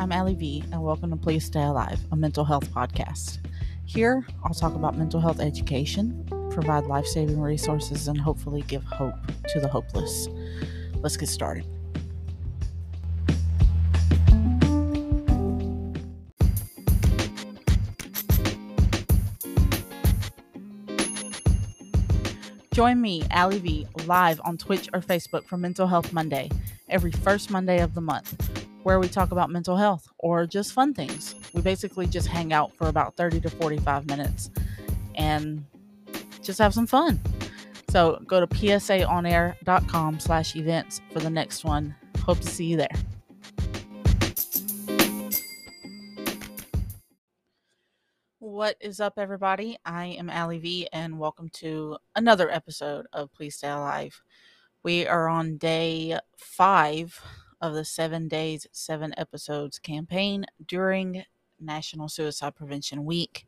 I'm 0.00 0.12
Allie 0.12 0.34
V, 0.34 0.64
and 0.72 0.82
welcome 0.82 1.10
to 1.10 1.16
Please 1.16 1.44
Stay 1.44 1.62
Alive, 1.62 2.00
a 2.10 2.16
mental 2.16 2.42
health 2.42 2.64
podcast. 2.70 3.36
Here, 3.84 4.26
I'll 4.42 4.54
talk 4.54 4.74
about 4.74 4.96
mental 4.96 5.20
health 5.20 5.40
education, 5.40 6.26
provide 6.50 6.86
life 6.86 7.04
saving 7.04 7.38
resources, 7.38 8.08
and 8.08 8.18
hopefully 8.18 8.62
give 8.62 8.82
hope 8.82 9.12
to 9.48 9.60
the 9.60 9.68
hopeless. 9.68 10.26
Let's 11.02 11.18
get 11.18 11.28
started. 11.28 11.66
Join 22.72 23.02
me, 23.02 23.24
Allie 23.30 23.58
V, 23.58 23.86
live 24.06 24.40
on 24.46 24.56
Twitch 24.56 24.88
or 24.94 25.00
Facebook 25.00 25.44
for 25.44 25.58
Mental 25.58 25.86
Health 25.86 26.14
Monday, 26.14 26.48
every 26.88 27.12
first 27.12 27.50
Monday 27.50 27.82
of 27.82 27.92
the 27.92 28.00
month, 28.00 28.59
where 28.82 28.98
we 28.98 29.08
talk 29.08 29.30
about 29.30 29.50
mental 29.50 29.76
health 29.76 30.08
or 30.18 30.46
just 30.46 30.72
fun 30.72 30.94
things. 30.94 31.34
We 31.52 31.60
basically 31.60 32.06
just 32.06 32.26
hang 32.26 32.52
out 32.52 32.74
for 32.76 32.88
about 32.88 33.16
30 33.16 33.40
to 33.42 33.50
45 33.50 34.06
minutes 34.06 34.50
and 35.14 35.64
just 36.42 36.58
have 36.58 36.72
some 36.72 36.86
fun. 36.86 37.20
So 37.90 38.22
go 38.26 38.40
to 38.40 38.46
psaonair.com 38.46 40.20
slash 40.20 40.56
events 40.56 41.00
for 41.12 41.18
the 41.18 41.30
next 41.30 41.64
one. 41.64 41.94
Hope 42.24 42.40
to 42.40 42.46
see 42.46 42.64
you 42.64 42.76
there. 42.76 42.88
What 48.38 48.76
is 48.80 49.00
up, 49.00 49.14
everybody? 49.16 49.78
I 49.84 50.06
am 50.06 50.28
Allie 50.30 50.58
V, 50.58 50.88
and 50.92 51.18
welcome 51.18 51.48
to 51.54 51.96
another 52.14 52.50
episode 52.50 53.06
of 53.12 53.32
Please 53.32 53.56
Stay 53.56 53.68
Alive. 53.68 54.20
We 54.82 55.06
are 55.06 55.28
on 55.28 55.56
day 55.56 56.18
five 56.36 57.20
of 57.60 57.74
the 57.74 57.84
seven 57.84 58.28
days, 58.28 58.66
seven 58.72 59.14
episodes 59.16 59.78
campaign 59.78 60.46
during 60.66 61.24
National 61.60 62.08
Suicide 62.08 62.54
Prevention 62.56 63.04
Week. 63.04 63.46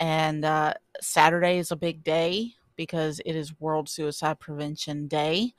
And 0.00 0.44
uh, 0.44 0.74
Saturday 1.00 1.58
is 1.58 1.70
a 1.70 1.76
big 1.76 2.02
day 2.02 2.54
because 2.76 3.20
it 3.24 3.36
is 3.36 3.58
World 3.60 3.88
Suicide 3.88 4.40
Prevention 4.40 5.06
Day. 5.06 5.54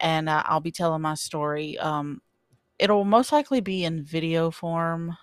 And 0.00 0.28
uh, 0.28 0.42
I'll 0.46 0.60
be 0.60 0.72
telling 0.72 1.02
my 1.02 1.14
story. 1.14 1.78
Um, 1.78 2.20
it'll 2.78 3.04
most 3.04 3.32
likely 3.32 3.60
be 3.60 3.84
in 3.84 4.02
video 4.02 4.50
form. 4.50 5.16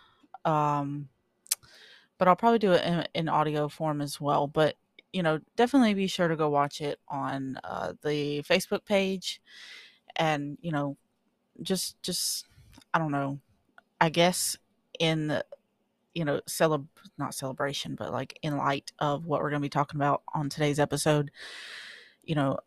Um, 0.45 1.09
but 2.17 2.27
I'll 2.27 2.35
probably 2.35 2.59
do 2.59 2.73
it 2.73 2.83
in, 2.85 3.05
in 3.13 3.29
audio 3.29 3.67
form 3.67 4.01
as 4.01 4.21
well. 4.21 4.47
But 4.47 4.75
you 5.11 5.23
know, 5.23 5.39
definitely 5.55 5.95
be 5.95 6.07
sure 6.07 6.27
to 6.27 6.35
go 6.35 6.49
watch 6.49 6.81
it 6.81 6.99
on 7.07 7.57
uh, 7.63 7.93
the 8.03 8.43
Facebook 8.43 8.85
page, 8.85 9.41
and 10.15 10.57
you 10.61 10.71
know, 10.71 10.97
just 11.61 12.01
just 12.03 12.47
I 12.93 12.99
don't 12.99 13.11
know, 13.11 13.39
I 13.99 14.09
guess 14.09 14.57
in 14.99 15.27
the 15.27 15.45
you 16.13 16.25
know 16.25 16.41
celeb 16.47 16.87
not 17.17 17.33
celebration, 17.33 17.95
but 17.95 18.11
like 18.11 18.37
in 18.41 18.57
light 18.57 18.91
of 18.99 19.25
what 19.25 19.41
we're 19.41 19.49
going 19.49 19.61
to 19.61 19.65
be 19.65 19.69
talking 19.69 19.99
about 19.99 20.23
on 20.33 20.49
today's 20.49 20.79
episode, 20.79 21.31
you 22.23 22.35
know, 22.35 22.57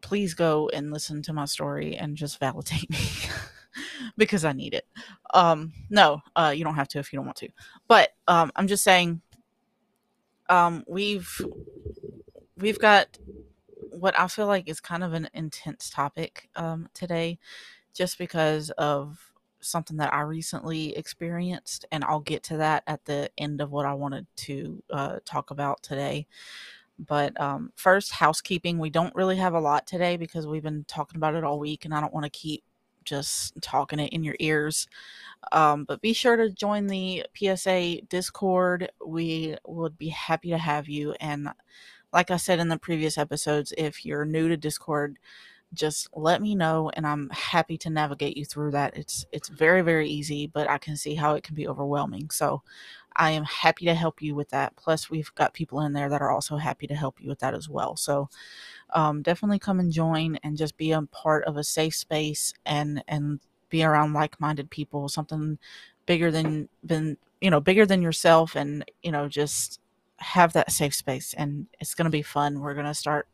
please 0.00 0.34
go 0.34 0.68
and 0.72 0.92
listen 0.92 1.22
to 1.22 1.32
my 1.32 1.44
story 1.44 1.96
and 1.96 2.16
just 2.16 2.38
validate 2.38 2.90
me. 2.90 2.98
because 4.16 4.44
I 4.44 4.52
need 4.52 4.74
it. 4.74 4.86
Um, 5.32 5.72
no, 5.90 6.20
uh, 6.36 6.52
you 6.54 6.64
don't 6.64 6.74
have 6.74 6.88
to 6.88 6.98
if 6.98 7.12
you 7.12 7.18
don't 7.18 7.26
want 7.26 7.38
to. 7.38 7.48
But 7.88 8.10
um, 8.28 8.52
I'm 8.56 8.66
just 8.66 8.84
saying, 8.84 9.22
um, 10.48 10.84
we've 10.86 11.40
we've 12.56 12.78
got 12.78 13.18
what 13.90 14.18
I 14.18 14.26
feel 14.28 14.46
like 14.46 14.68
is 14.68 14.80
kind 14.80 15.04
of 15.04 15.12
an 15.12 15.28
intense 15.34 15.90
topic 15.90 16.48
um, 16.56 16.88
today, 16.94 17.38
just 17.94 18.18
because 18.18 18.70
of 18.70 19.32
something 19.60 19.96
that 19.98 20.12
I 20.12 20.20
recently 20.22 20.96
experienced, 20.96 21.84
and 21.92 22.04
I'll 22.04 22.20
get 22.20 22.42
to 22.44 22.56
that 22.58 22.82
at 22.86 23.04
the 23.04 23.30
end 23.38 23.60
of 23.60 23.70
what 23.70 23.86
I 23.86 23.94
wanted 23.94 24.26
to 24.36 24.82
uh, 24.90 25.18
talk 25.24 25.50
about 25.50 25.82
today. 25.82 26.26
But 26.98 27.38
um, 27.40 27.72
first, 27.76 28.12
housekeeping. 28.12 28.78
We 28.78 28.90
don't 28.90 29.14
really 29.14 29.36
have 29.36 29.54
a 29.54 29.60
lot 29.60 29.86
today 29.86 30.16
because 30.16 30.46
we've 30.46 30.62
been 30.62 30.84
talking 30.86 31.16
about 31.16 31.34
it 31.34 31.44
all 31.44 31.58
week, 31.58 31.84
and 31.84 31.94
I 31.94 32.00
don't 32.00 32.14
want 32.14 32.24
to 32.24 32.30
keep 32.30 32.62
just 33.04 33.60
talking 33.60 33.98
it 33.98 34.12
in 34.12 34.22
your 34.22 34.36
ears. 34.38 34.86
Um, 35.50 35.84
but 35.84 36.00
be 36.00 36.12
sure 36.12 36.36
to 36.36 36.50
join 36.50 36.86
the 36.86 37.24
PSA 37.34 38.02
Discord. 38.08 38.90
We 39.04 39.56
would 39.66 39.98
be 39.98 40.08
happy 40.08 40.50
to 40.50 40.58
have 40.58 40.88
you. 40.88 41.14
And 41.20 41.48
like 42.12 42.30
I 42.30 42.36
said 42.36 42.60
in 42.60 42.68
the 42.68 42.78
previous 42.78 43.18
episodes, 43.18 43.72
if 43.76 44.04
you're 44.04 44.24
new 44.24 44.48
to 44.48 44.56
Discord, 44.56 45.18
just 45.74 46.08
let 46.14 46.42
me 46.42 46.54
know 46.54 46.90
and 46.94 47.06
I'm 47.06 47.30
happy 47.30 47.78
to 47.78 47.90
navigate 47.90 48.36
you 48.36 48.44
through 48.44 48.72
that. 48.72 48.96
It's 48.96 49.26
it's 49.32 49.48
very 49.48 49.82
very 49.82 50.08
easy, 50.08 50.46
but 50.46 50.68
I 50.68 50.78
can 50.78 50.96
see 50.96 51.14
how 51.14 51.34
it 51.34 51.44
can 51.44 51.54
be 51.54 51.68
overwhelming. 51.68 52.30
So 52.30 52.62
I 53.16 53.30
am 53.30 53.44
happy 53.44 53.84
to 53.86 53.94
help 53.94 54.22
you 54.22 54.34
with 54.34 54.50
that. 54.50 54.76
Plus 54.76 55.10
we've 55.10 55.34
got 55.34 55.54
people 55.54 55.80
in 55.82 55.92
there 55.92 56.08
that 56.08 56.22
are 56.22 56.30
also 56.30 56.56
happy 56.56 56.86
to 56.86 56.94
help 56.94 57.20
you 57.20 57.28
with 57.28 57.40
that 57.40 57.54
as 57.54 57.68
well. 57.68 57.96
So 57.96 58.28
um, 58.90 59.22
definitely 59.22 59.58
come 59.58 59.80
and 59.80 59.92
join 59.92 60.36
and 60.42 60.56
just 60.56 60.76
be 60.76 60.92
a 60.92 61.02
part 61.02 61.44
of 61.44 61.56
a 61.56 61.64
safe 61.64 61.94
space 61.94 62.52
and 62.66 63.02
and 63.08 63.40
be 63.70 63.82
around 63.82 64.12
like-minded 64.12 64.70
people 64.70 65.08
something 65.08 65.58
bigger 66.06 66.30
than 66.30 66.68
than 66.84 67.16
you 67.40 67.50
know 67.50 67.60
bigger 67.60 67.86
than 67.86 68.02
yourself 68.02 68.54
and 68.54 68.84
you 69.02 69.10
know 69.10 69.28
just 69.28 69.80
have 70.18 70.52
that 70.52 70.70
safe 70.70 70.94
space 70.94 71.34
and 71.34 71.66
it's 71.80 71.94
going 71.94 72.04
to 72.04 72.10
be 72.10 72.22
fun 72.22 72.60
we're 72.60 72.74
going 72.74 72.86
to 72.86 72.94
start 72.94 73.26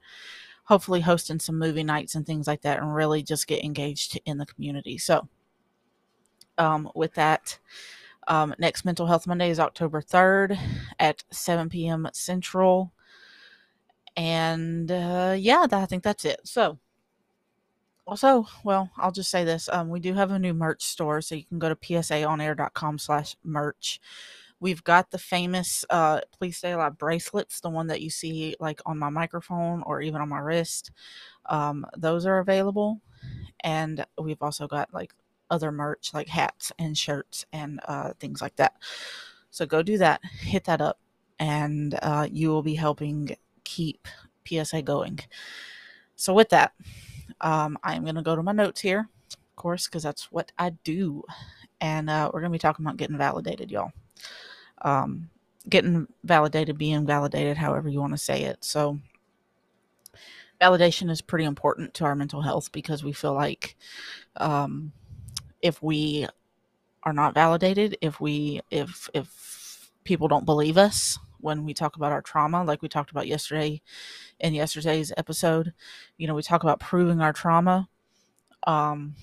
hopefully 0.68 1.00
hosting 1.00 1.38
some 1.38 1.58
movie 1.58 1.84
nights 1.84 2.14
and 2.14 2.26
things 2.26 2.46
like 2.46 2.62
that 2.62 2.78
and 2.78 2.94
really 2.94 3.22
just 3.22 3.46
get 3.46 3.64
engaged 3.64 4.20
in 4.24 4.38
the 4.38 4.46
community 4.46 4.98
so 4.98 5.28
um, 6.58 6.90
with 6.94 7.14
that 7.14 7.58
um, 8.26 8.54
next 8.58 8.84
mental 8.84 9.06
health 9.06 9.26
monday 9.26 9.50
is 9.50 9.60
october 9.60 10.00
3rd 10.00 10.58
at 10.98 11.24
7 11.30 11.68
p.m 11.68 12.08
central 12.12 12.92
and 14.18 14.90
uh, 14.90 15.36
yeah, 15.38 15.66
that, 15.70 15.80
I 15.80 15.86
think 15.86 16.02
that's 16.02 16.24
it. 16.24 16.40
So, 16.42 16.80
also, 18.04 18.48
well, 18.64 18.90
I'll 18.96 19.12
just 19.12 19.30
say 19.30 19.44
this: 19.44 19.68
um, 19.68 19.90
we 19.90 20.00
do 20.00 20.12
have 20.14 20.32
a 20.32 20.40
new 20.40 20.52
merch 20.52 20.82
store, 20.82 21.20
so 21.20 21.36
you 21.36 21.44
can 21.44 21.60
go 21.60 21.68
to 21.68 21.76
psaonair.com/merch. 21.76 24.00
We've 24.60 24.82
got 24.82 25.10
the 25.10 25.18
famous 25.18 25.84
uh, 25.90 26.20
"Please 26.36 26.56
Stay 26.58 26.72
Alive" 26.72 26.98
bracelets, 26.98 27.60
the 27.60 27.70
one 27.70 27.86
that 27.88 28.00
you 28.00 28.10
see 28.10 28.56
like 28.60 28.80
on 28.86 28.98
my 28.98 29.10
microphone 29.10 29.82
or 29.84 30.00
even 30.00 30.20
on 30.20 30.28
my 30.28 30.38
wrist. 30.38 30.90
Um, 31.46 31.86
those 31.96 32.26
are 32.26 32.38
available, 32.38 33.00
and 33.60 34.04
we've 34.20 34.42
also 34.42 34.66
got 34.66 34.92
like 34.92 35.14
other 35.50 35.72
merch 35.72 36.12
like 36.12 36.28
hats 36.28 36.72
and 36.78 36.96
shirts 36.96 37.46
and 37.52 37.80
uh, 37.88 38.12
things 38.20 38.42
like 38.42 38.56
that. 38.56 38.74
So 39.50 39.66
go 39.66 39.82
do 39.82 39.98
that, 39.98 40.20
hit 40.40 40.64
that 40.64 40.80
up, 40.80 40.98
and 41.38 41.98
uh, 42.02 42.28
you 42.30 42.50
will 42.50 42.62
be 42.62 42.74
helping 42.74 43.36
keep 43.64 44.06
PSA 44.46 44.82
going. 44.82 45.20
So, 46.16 46.34
with 46.34 46.48
that, 46.50 46.72
um, 47.40 47.78
I'm 47.84 48.02
going 48.02 48.16
to 48.16 48.22
go 48.22 48.34
to 48.34 48.42
my 48.42 48.52
notes 48.52 48.80
here, 48.80 49.08
of 49.32 49.56
course, 49.56 49.86
because 49.86 50.02
that's 50.02 50.32
what 50.32 50.50
I 50.58 50.70
do. 50.82 51.22
And 51.80 52.10
uh, 52.10 52.30
we're 52.32 52.40
going 52.40 52.50
to 52.50 52.56
be 52.56 52.60
talking 52.60 52.84
about 52.84 52.96
getting 52.96 53.16
validated, 53.16 53.70
y'all. 53.70 53.92
Um, 54.82 55.30
getting 55.68 56.06
validated, 56.24 56.78
being 56.78 57.06
validated, 57.06 57.56
however 57.56 57.88
you 57.88 58.00
want 58.00 58.12
to 58.12 58.18
say 58.18 58.44
it. 58.44 58.64
So, 58.64 58.98
validation 60.60 61.10
is 61.10 61.20
pretty 61.20 61.44
important 61.44 61.94
to 61.94 62.04
our 62.04 62.14
mental 62.14 62.42
health 62.42 62.72
because 62.72 63.04
we 63.04 63.12
feel 63.12 63.34
like 63.34 63.76
um, 64.36 64.92
if 65.62 65.82
we 65.82 66.26
are 67.02 67.12
not 67.12 67.34
validated, 67.34 67.96
if 68.00 68.20
we 68.20 68.60
if 68.70 69.08
if 69.14 69.90
people 70.04 70.28
don't 70.28 70.46
believe 70.46 70.78
us, 70.78 71.18
when 71.40 71.64
we 71.64 71.74
talk 71.74 71.96
about 71.96 72.12
our 72.12 72.22
trauma, 72.22 72.64
like 72.64 72.82
we 72.82 72.88
talked 72.88 73.10
about 73.10 73.26
yesterday 73.26 73.80
in 74.40 74.54
yesterday's 74.54 75.12
episode. 75.16 75.72
You 76.16 76.26
know, 76.26 76.34
we 76.34 76.42
talk 76.42 76.62
about 76.62 76.80
proving 76.80 77.20
our 77.20 77.32
trauma. 77.32 77.88
Um, 78.66 79.14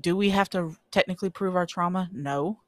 do 0.00 0.16
we 0.16 0.30
have 0.30 0.48
to 0.50 0.76
technically 0.90 1.30
prove 1.30 1.56
our 1.56 1.66
trauma? 1.66 2.08
No. 2.12 2.60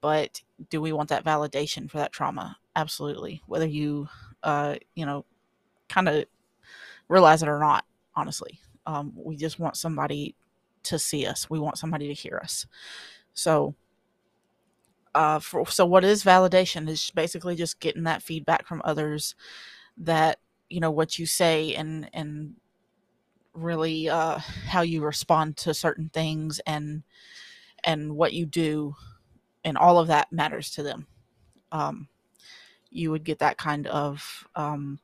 But 0.00 0.42
do 0.70 0.80
we 0.80 0.92
want 0.92 1.08
that 1.10 1.24
validation 1.24 1.90
for 1.90 1.98
that 1.98 2.12
trauma? 2.12 2.56
Absolutely. 2.76 3.42
Whether 3.46 3.66
you, 3.66 4.08
uh, 4.42 4.76
you 4.94 5.06
know, 5.06 5.24
kind 5.88 6.08
of 6.08 6.24
realize 7.08 7.42
it 7.42 7.48
or 7.48 7.58
not, 7.58 7.84
honestly. 8.14 8.60
Um, 8.86 9.12
we 9.14 9.36
just 9.36 9.58
want 9.58 9.76
somebody 9.76 10.34
to 10.84 10.98
see 10.98 11.26
us. 11.26 11.50
We 11.50 11.58
want 11.58 11.78
somebody 11.78 12.08
to 12.08 12.14
hear 12.14 12.40
us. 12.42 12.66
So, 13.34 13.74
uh, 15.14 15.38
for, 15.38 15.66
so 15.66 15.84
what 15.84 16.04
is 16.04 16.24
validation 16.24 16.88
is 16.88 17.10
basically 17.10 17.56
just 17.56 17.80
getting 17.80 18.04
that 18.04 18.22
feedback 18.22 18.66
from 18.66 18.82
others 18.84 19.34
that 19.96 20.38
you 20.70 20.80
know 20.80 20.90
what 20.90 21.18
you 21.18 21.26
say 21.26 21.74
and 21.74 22.08
and 22.12 22.54
really 23.54 24.08
uh, 24.08 24.38
how 24.68 24.82
you 24.82 25.02
respond 25.02 25.56
to 25.56 25.74
certain 25.74 26.10
things 26.12 26.60
and 26.66 27.02
and 27.84 28.14
what 28.16 28.32
you 28.32 28.46
do 28.46 28.94
and 29.64 29.76
all 29.76 29.98
of 29.98 30.08
that 30.08 30.32
matters 30.32 30.70
to 30.72 30.82
them. 30.82 31.06
Um, 31.72 32.08
you 32.90 33.10
would 33.10 33.24
get 33.24 33.38
that 33.40 33.58
kind 33.58 33.86
of 33.88 34.46
um, 34.54 34.98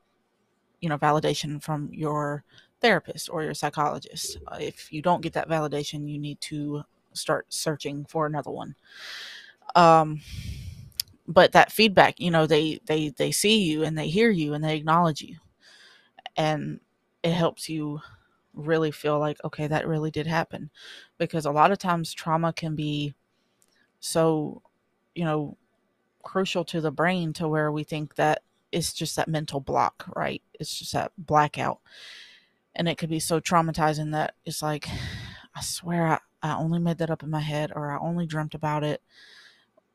you 0.80 0.88
know 0.88 0.98
validation 0.98 1.62
from 1.62 1.90
your 1.92 2.44
therapist 2.80 3.30
or 3.30 3.42
your 3.42 3.54
psychologist. 3.54 4.38
If 4.58 4.92
you 4.92 5.02
don't 5.02 5.22
get 5.22 5.32
that 5.34 5.48
validation 5.48 6.08
you 6.10 6.18
need 6.18 6.40
to 6.42 6.84
start 7.12 7.46
searching 7.48 8.04
for 8.06 8.26
another 8.26 8.50
one. 8.50 8.74
Um, 9.74 10.20
but 11.26 11.52
that 11.52 11.72
feedback, 11.72 12.20
you 12.20 12.30
know, 12.30 12.46
they 12.46 12.80
they 12.86 13.08
they 13.10 13.32
see 13.32 13.62
you 13.62 13.84
and 13.84 13.96
they 13.96 14.08
hear 14.08 14.30
you 14.30 14.54
and 14.54 14.62
they 14.62 14.76
acknowledge 14.76 15.22
you, 15.22 15.36
and 16.36 16.80
it 17.22 17.32
helps 17.32 17.68
you 17.68 18.00
really 18.52 18.90
feel 18.90 19.18
like 19.18 19.38
okay, 19.44 19.66
that 19.66 19.88
really 19.88 20.10
did 20.10 20.26
happen, 20.26 20.70
because 21.18 21.46
a 21.46 21.50
lot 21.50 21.72
of 21.72 21.78
times 21.78 22.12
trauma 22.12 22.52
can 22.52 22.74
be 22.74 23.14
so, 24.04 24.60
you 25.14 25.24
know, 25.24 25.56
crucial 26.22 26.62
to 26.62 26.82
the 26.82 26.90
brain 26.90 27.32
to 27.32 27.48
where 27.48 27.72
we 27.72 27.84
think 27.84 28.16
that 28.16 28.42
it's 28.70 28.92
just 28.92 29.16
that 29.16 29.28
mental 29.28 29.60
block, 29.60 30.04
right? 30.14 30.42
It's 30.60 30.78
just 30.78 30.92
that 30.92 31.12
blackout. 31.16 31.78
And 32.74 32.86
it 32.86 32.98
could 32.98 33.08
be 33.08 33.18
so 33.18 33.40
traumatizing 33.40 34.12
that 34.12 34.34
it's 34.44 34.60
like, 34.60 34.88
I 35.56 35.62
swear 35.62 36.06
I, 36.06 36.18
I 36.42 36.54
only 36.56 36.80
made 36.80 36.98
that 36.98 37.08
up 37.08 37.22
in 37.22 37.30
my 37.30 37.40
head 37.40 37.72
or 37.74 37.90
I 37.90 37.98
only 37.98 38.26
dreamt 38.26 38.54
about 38.54 38.84
it 38.84 39.00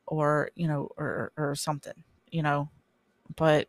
or, 0.07 0.49
you 0.55 0.67
know, 0.67 0.89
or, 0.97 1.31
or 1.37 1.53
something, 1.53 2.03
you 2.31 2.41
know. 2.41 2.69
But 3.35 3.67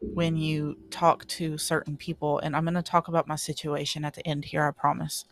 when 0.00 0.38
you 0.38 0.78
talk 0.90 1.26
to 1.26 1.58
certain 1.58 1.98
people, 1.98 2.38
and 2.38 2.56
I'm 2.56 2.64
going 2.64 2.74
to 2.74 2.82
talk 2.82 3.08
about 3.08 3.28
my 3.28 3.36
situation 3.36 4.06
at 4.06 4.14
the 4.14 4.26
end 4.26 4.46
here, 4.46 4.64
I 4.64 4.70
promise. 4.70 5.26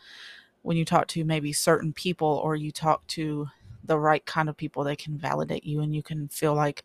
When 0.61 0.77
you 0.77 0.85
talk 0.85 1.07
to 1.09 1.25
maybe 1.25 1.55
certain 1.55 1.95
people 1.95 2.43
or 2.45 2.57
you 2.57 2.73
talk 2.73 3.07
to 3.09 3.49
the 3.87 3.99
right 3.99 4.25
kind 4.27 4.49
of 4.49 4.57
people 4.57 4.85
that 4.85 4.99
can 4.99 5.17
validate 5.17 5.65
you 5.65 5.81
and 5.81 5.95
you 5.95 6.03
can 6.03 6.29
feel 6.29 6.55
like 6.55 6.85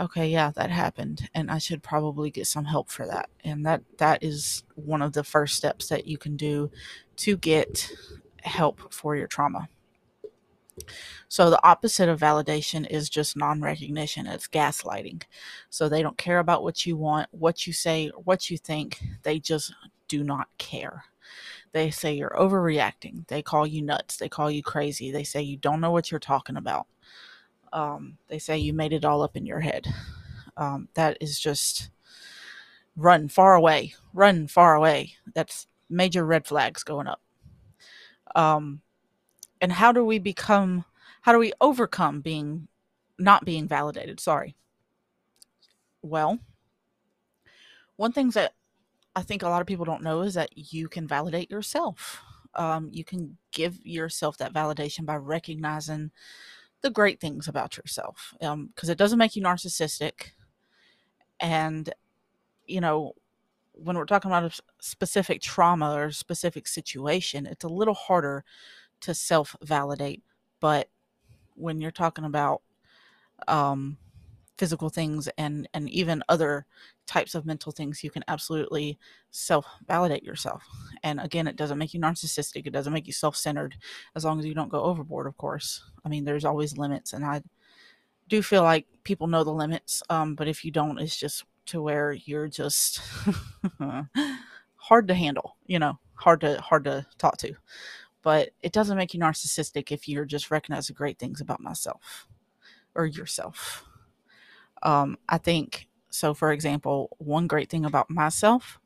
okay 0.00 0.28
yeah 0.28 0.50
that 0.50 0.70
happened 0.70 1.28
and 1.34 1.50
i 1.50 1.58
should 1.58 1.82
probably 1.82 2.30
get 2.30 2.46
some 2.46 2.64
help 2.64 2.90
for 2.90 3.06
that. 3.06 3.28
And 3.44 3.64
that 3.66 3.82
that 3.98 4.22
is 4.22 4.64
one 4.74 5.02
of 5.02 5.12
the 5.12 5.24
first 5.24 5.56
steps 5.56 5.88
that 5.88 6.06
you 6.06 6.18
can 6.18 6.36
do 6.36 6.70
to 7.16 7.36
get 7.36 7.90
help 8.42 8.92
for 8.92 9.16
your 9.16 9.26
trauma. 9.26 9.68
So 11.28 11.50
the 11.50 11.64
opposite 11.64 12.08
of 12.08 12.18
validation 12.20 12.86
is 12.90 13.08
just 13.08 13.36
non-recognition 13.36 14.26
it's 14.26 14.48
gaslighting. 14.48 15.22
So 15.70 15.88
they 15.88 16.02
don't 16.02 16.18
care 16.18 16.40
about 16.40 16.64
what 16.64 16.84
you 16.84 16.96
want 16.96 17.28
what 17.30 17.66
you 17.66 17.72
say 17.72 18.08
what 18.24 18.50
you 18.50 18.58
think 18.58 19.00
they 19.22 19.38
just 19.38 19.72
do 20.08 20.24
not 20.24 20.48
care 20.58 21.04
they 21.72 21.90
say 21.90 22.12
you're 22.14 22.30
overreacting. 22.30 23.26
They 23.28 23.42
call 23.42 23.66
you 23.66 23.82
nuts. 23.82 24.16
They 24.16 24.28
call 24.28 24.50
you 24.50 24.62
crazy. 24.62 25.10
They 25.10 25.24
say 25.24 25.42
you 25.42 25.56
don't 25.56 25.80
know 25.80 25.90
what 25.90 26.10
you're 26.10 26.20
talking 26.20 26.56
about. 26.56 26.86
Um, 27.72 28.18
they 28.28 28.38
say 28.38 28.58
you 28.58 28.72
made 28.72 28.92
it 28.92 29.04
all 29.04 29.22
up 29.22 29.36
in 29.36 29.46
your 29.46 29.60
head. 29.60 29.86
Um, 30.56 30.88
that 30.94 31.18
is 31.20 31.38
just 31.38 31.90
run 32.96 33.28
far 33.28 33.54
away. 33.54 33.94
Run 34.12 34.46
far 34.46 34.74
away. 34.76 35.14
That's 35.34 35.66
major 35.90 36.24
red 36.24 36.46
flags 36.46 36.82
going 36.82 37.06
up. 37.06 37.20
Um, 38.36 38.80
and 39.60 39.72
how 39.72 39.92
do 39.92 40.04
we 40.04 40.18
become? 40.18 40.84
How 41.22 41.32
do 41.32 41.38
we 41.38 41.52
overcome 41.60 42.20
being 42.20 42.68
not 43.18 43.44
being 43.44 43.66
validated? 43.66 44.20
Sorry. 44.20 44.54
Well, 46.02 46.38
one 47.96 48.12
thing 48.12 48.30
that 48.30 48.52
I 49.16 49.22
think 49.22 49.42
a 49.42 49.48
lot 49.48 49.60
of 49.60 49.66
people 49.66 49.84
don't 49.84 50.02
know 50.02 50.22
is 50.22 50.34
that 50.34 50.50
you 50.72 50.88
can 50.88 51.06
validate 51.06 51.50
yourself. 51.50 52.20
Um, 52.54 52.88
you 52.92 53.04
can 53.04 53.36
give 53.52 53.84
yourself 53.84 54.36
that 54.38 54.52
validation 54.52 55.04
by 55.04 55.16
recognizing 55.16 56.10
the 56.82 56.90
great 56.90 57.20
things 57.20 57.48
about 57.48 57.76
yourself 57.76 58.34
because 58.38 58.52
um, 58.52 58.70
it 58.90 58.98
doesn't 58.98 59.18
make 59.18 59.36
you 59.36 59.42
narcissistic. 59.42 60.32
And, 61.40 61.92
you 62.66 62.80
know, 62.80 63.14
when 63.72 63.96
we're 63.96 64.04
talking 64.04 64.30
about 64.30 64.44
a 64.44 64.62
specific 64.80 65.40
trauma 65.40 65.94
or 65.94 66.10
specific 66.10 66.68
situation, 66.68 67.46
it's 67.46 67.64
a 67.64 67.68
little 67.68 67.94
harder 67.94 68.44
to 69.00 69.14
self 69.14 69.56
validate. 69.62 70.22
But 70.60 70.88
when 71.54 71.80
you're 71.80 71.90
talking 71.90 72.24
about 72.24 72.62
um, 73.48 73.98
physical 74.56 74.88
things 74.88 75.28
and 75.38 75.68
and 75.74 75.88
even 75.90 76.22
other 76.28 76.66
types 77.06 77.34
of 77.34 77.44
mental 77.44 77.72
things 77.72 78.04
you 78.04 78.10
can 78.10 78.24
absolutely 78.28 78.98
self 79.30 79.66
validate 79.86 80.22
yourself. 80.22 80.64
And 81.02 81.20
again 81.20 81.46
it 81.46 81.56
doesn't 81.56 81.78
make 81.78 81.94
you 81.94 82.00
narcissistic 82.00 82.66
it 82.66 82.72
doesn't 82.72 82.92
make 82.92 83.06
you 83.06 83.12
self-centered 83.12 83.76
as 84.14 84.24
long 84.24 84.38
as 84.38 84.46
you 84.46 84.54
don't 84.54 84.70
go 84.70 84.82
overboard 84.82 85.26
of 85.26 85.36
course. 85.36 85.82
I 86.04 86.08
mean 86.08 86.24
there's 86.24 86.44
always 86.44 86.78
limits 86.78 87.12
and 87.12 87.24
i 87.24 87.42
do 88.28 88.42
feel 88.42 88.62
like 88.62 88.86
people 89.04 89.26
know 89.26 89.44
the 89.44 89.52
limits 89.52 90.02
um, 90.10 90.34
but 90.34 90.48
if 90.48 90.64
you 90.64 90.70
don't 90.70 90.98
it's 90.98 91.16
just 91.16 91.44
to 91.66 91.82
where 91.82 92.12
you're 92.12 92.48
just 92.48 93.00
hard 94.76 95.08
to 95.08 95.14
handle 95.14 95.56
you 95.66 95.78
know 95.78 95.98
hard 96.14 96.40
to 96.40 96.60
hard 96.60 96.84
to 96.84 97.06
talk 97.18 97.36
to. 97.38 97.54
But 98.22 98.50
it 98.62 98.72
doesn't 98.72 98.96
make 98.96 99.12
you 99.12 99.20
narcissistic 99.20 99.92
if 99.92 100.08
you're 100.08 100.24
just 100.24 100.50
recognizing 100.50 100.94
great 100.94 101.18
things 101.18 101.40
about 101.40 101.60
myself 101.60 102.26
or 102.94 103.06
yourself 103.06 103.84
um, 104.84 105.18
I 105.28 105.38
think 105.38 105.88
so. 106.10 106.34
For 106.34 106.52
example, 106.52 107.16
one 107.18 107.46
great 107.46 107.70
thing 107.70 107.84
about 107.84 108.10
myself, 108.10 108.78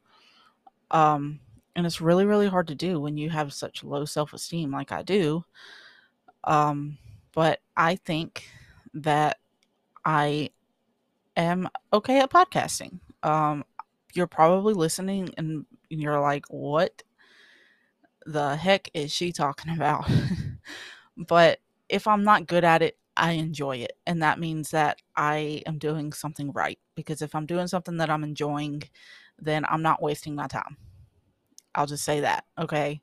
um, 0.90 1.40
and 1.76 1.86
it's 1.86 2.00
really 2.00 2.24
really 2.24 2.48
hard 2.48 2.68
to 2.68 2.74
do 2.74 3.00
when 3.00 3.16
you 3.16 3.30
have 3.30 3.52
such 3.52 3.84
low 3.84 4.04
self 4.04 4.32
esteem 4.32 4.70
like 4.70 4.92
I 4.92 5.02
do. 5.02 5.44
Um, 6.44 6.98
but 7.34 7.60
I 7.76 7.96
think 7.96 8.48
that 8.94 9.38
I 10.04 10.50
am 11.36 11.68
okay 11.92 12.20
at 12.20 12.30
podcasting. 12.30 13.00
Um, 13.22 13.64
you're 14.14 14.26
probably 14.26 14.74
listening 14.74 15.30
and 15.36 15.66
you're 15.88 16.20
like, 16.20 16.46
what 16.48 17.02
the 18.26 18.56
heck 18.56 18.90
is 18.94 19.12
she 19.12 19.32
talking 19.32 19.72
about? 19.76 20.10
but 21.16 21.60
if 21.88 22.06
I'm 22.06 22.24
not 22.24 22.46
good 22.46 22.64
at 22.64 22.82
it, 22.82 22.98
I 23.18 23.32
enjoy 23.32 23.78
it. 23.78 23.98
And 24.06 24.22
that 24.22 24.38
means 24.38 24.70
that 24.70 25.02
I 25.16 25.62
am 25.66 25.78
doing 25.78 26.12
something 26.12 26.52
right. 26.52 26.78
Because 26.94 27.20
if 27.20 27.34
I'm 27.34 27.46
doing 27.46 27.66
something 27.66 27.96
that 27.98 28.08
I'm 28.08 28.24
enjoying, 28.24 28.84
then 29.38 29.64
I'm 29.68 29.82
not 29.82 30.00
wasting 30.00 30.34
my 30.34 30.46
time. 30.46 30.76
I'll 31.74 31.86
just 31.86 32.04
say 32.04 32.20
that. 32.20 32.44
Okay. 32.58 33.02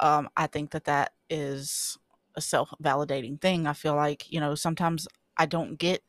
Um, 0.00 0.28
I 0.36 0.46
think 0.46 0.70
that 0.72 0.84
that 0.84 1.12
is 1.30 1.98
a 2.34 2.40
self 2.40 2.72
validating 2.82 3.40
thing. 3.40 3.66
I 3.66 3.74
feel 3.74 3.94
like, 3.94 4.30
you 4.32 4.40
know, 4.40 4.54
sometimes 4.54 5.06
I 5.36 5.46
don't 5.46 5.78
get 5.78 6.02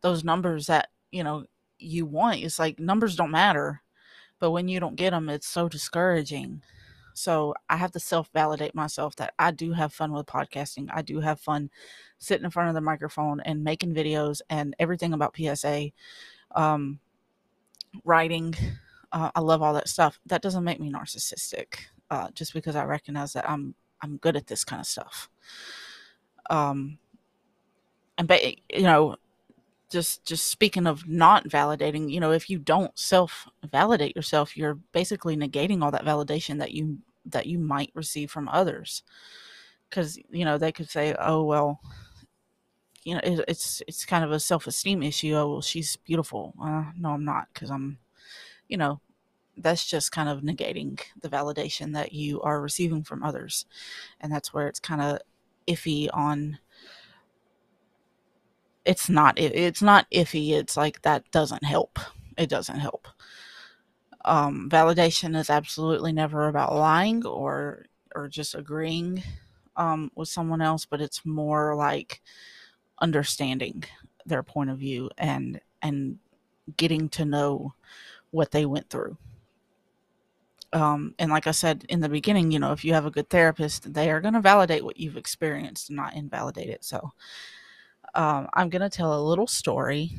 those 0.00 0.24
numbers 0.24 0.66
that, 0.66 0.90
you 1.10 1.24
know, 1.24 1.46
you 1.78 2.04
want. 2.04 2.42
It's 2.42 2.58
like 2.58 2.78
numbers 2.78 3.16
don't 3.16 3.30
matter. 3.30 3.82
But 4.38 4.50
when 4.50 4.66
you 4.68 4.80
don't 4.80 4.96
get 4.96 5.10
them, 5.10 5.28
it's 5.28 5.46
so 5.46 5.68
discouraging. 5.68 6.62
So 7.14 7.54
I 7.68 7.76
have 7.76 7.92
to 7.92 8.00
self 8.00 8.30
validate 8.32 8.74
myself 8.74 9.16
that 9.16 9.34
I 9.38 9.50
do 9.50 9.72
have 9.72 9.92
fun 9.92 10.12
with 10.12 10.26
podcasting. 10.26 10.88
I 10.92 11.02
do 11.02 11.20
have 11.20 11.40
fun 11.40 11.70
sitting 12.18 12.44
in 12.44 12.50
front 12.50 12.68
of 12.68 12.74
the 12.74 12.80
microphone 12.80 13.40
and 13.40 13.64
making 13.64 13.94
videos 13.94 14.40
and 14.50 14.74
everything 14.78 15.12
about 15.12 15.36
PSA, 15.36 15.90
um, 16.54 16.98
writing. 18.04 18.54
Uh, 19.12 19.30
I 19.34 19.40
love 19.40 19.62
all 19.62 19.74
that 19.74 19.88
stuff. 19.88 20.18
That 20.26 20.42
doesn't 20.42 20.64
make 20.64 20.80
me 20.80 20.90
narcissistic. 20.90 21.76
Uh, 22.10 22.28
just 22.34 22.52
because 22.52 22.76
I 22.76 22.84
recognize 22.84 23.32
that 23.32 23.48
I'm 23.48 23.74
I'm 24.02 24.16
good 24.18 24.36
at 24.36 24.46
this 24.46 24.64
kind 24.64 24.80
of 24.80 24.86
stuff. 24.86 25.30
Um, 26.50 26.98
and 28.18 28.28
but 28.28 28.42
you 28.44 28.82
know, 28.82 29.16
just 29.92 30.24
just 30.26 30.48
speaking 30.48 30.86
of 30.86 31.08
not 31.08 31.48
validating, 31.48 32.10
you 32.10 32.20
know, 32.20 32.32
if 32.32 32.50
you 32.50 32.58
don't 32.58 32.98
self 32.98 33.48
validate 33.70 34.16
yourself, 34.16 34.56
you're 34.56 34.74
basically 34.92 35.36
negating 35.36 35.82
all 35.82 35.92
that 35.92 36.04
validation 36.04 36.58
that 36.58 36.72
you 36.72 36.98
that 37.26 37.46
you 37.46 37.58
might 37.58 37.92
receive 37.94 38.30
from 38.30 38.48
others. 38.48 39.02
Cuz 39.90 40.18
you 40.30 40.44
know, 40.44 40.58
they 40.58 40.72
could 40.72 40.90
say, 40.90 41.14
"Oh, 41.18 41.44
well, 41.44 41.80
you 43.04 43.14
know, 43.14 43.20
it, 43.24 43.44
it's 43.48 43.82
it's 43.88 44.04
kind 44.04 44.24
of 44.24 44.30
a 44.30 44.40
self-esteem 44.40 45.02
issue. 45.02 45.34
Oh, 45.34 45.50
well, 45.50 45.60
she's 45.62 45.96
beautiful." 45.96 46.54
Uh, 46.62 46.84
no, 46.96 47.10
I'm 47.10 47.24
not 47.24 47.52
cuz 47.54 47.70
I'm 47.70 47.98
you 48.68 48.76
know, 48.78 49.00
that's 49.58 49.86
just 49.86 50.12
kind 50.12 50.28
of 50.28 50.42
negating 50.42 51.00
the 51.22 51.28
validation 51.30 51.94
that 51.94 52.12
you 52.12 52.40
are 52.42 52.60
receiving 52.62 53.04
from 53.04 53.22
others. 53.24 53.66
And 54.20 54.32
that's 54.32 54.54
where 54.54 54.68
it's 54.68 54.80
kind 54.80 55.02
of 55.02 55.20
iffy 55.68 56.08
on 56.14 56.58
it's 58.84 59.08
not 59.08 59.38
it's 59.38 59.82
not 59.82 60.10
iffy 60.10 60.52
it's 60.52 60.76
like 60.76 61.02
that 61.02 61.30
doesn't 61.30 61.64
help. 61.64 61.98
It 62.36 62.48
doesn't 62.48 62.78
help. 62.78 63.08
Um, 64.24 64.68
validation 64.70 65.36
is 65.36 65.50
absolutely 65.50 66.12
never 66.12 66.48
about 66.48 66.74
lying 66.74 67.26
or 67.26 67.86
or 68.14 68.28
just 68.28 68.54
agreeing 68.54 69.22
um, 69.76 70.10
with 70.14 70.28
someone 70.28 70.60
else 70.60 70.84
but 70.84 71.00
it's 71.00 71.24
more 71.24 71.74
like 71.74 72.20
understanding 73.00 73.82
their 74.26 74.42
point 74.42 74.70
of 74.70 74.78
view 74.78 75.10
and 75.18 75.60
and 75.82 76.18
getting 76.76 77.08
to 77.10 77.24
know 77.24 77.74
what 78.30 78.50
they 78.50 78.66
went 78.66 78.88
through. 78.90 79.16
Um, 80.72 81.14
and 81.18 81.30
like 81.30 81.46
I 81.46 81.50
said 81.50 81.84
in 81.88 82.00
the 82.00 82.08
beginning, 82.08 82.50
you 82.50 82.58
know, 82.58 82.72
if 82.72 82.84
you 82.84 82.94
have 82.94 83.04
a 83.04 83.10
good 83.10 83.28
therapist, 83.28 83.92
they 83.92 84.10
are 84.10 84.22
going 84.22 84.34
to 84.34 84.40
validate 84.40 84.84
what 84.84 84.96
you've 84.98 85.18
experienced, 85.18 85.90
not 85.90 86.14
invalidate 86.14 86.70
it. 86.70 86.82
So, 86.82 87.12
um, 88.14 88.48
I'm 88.54 88.68
going 88.68 88.82
to 88.82 88.90
tell 88.90 89.18
a 89.18 89.22
little 89.22 89.46
story. 89.46 90.12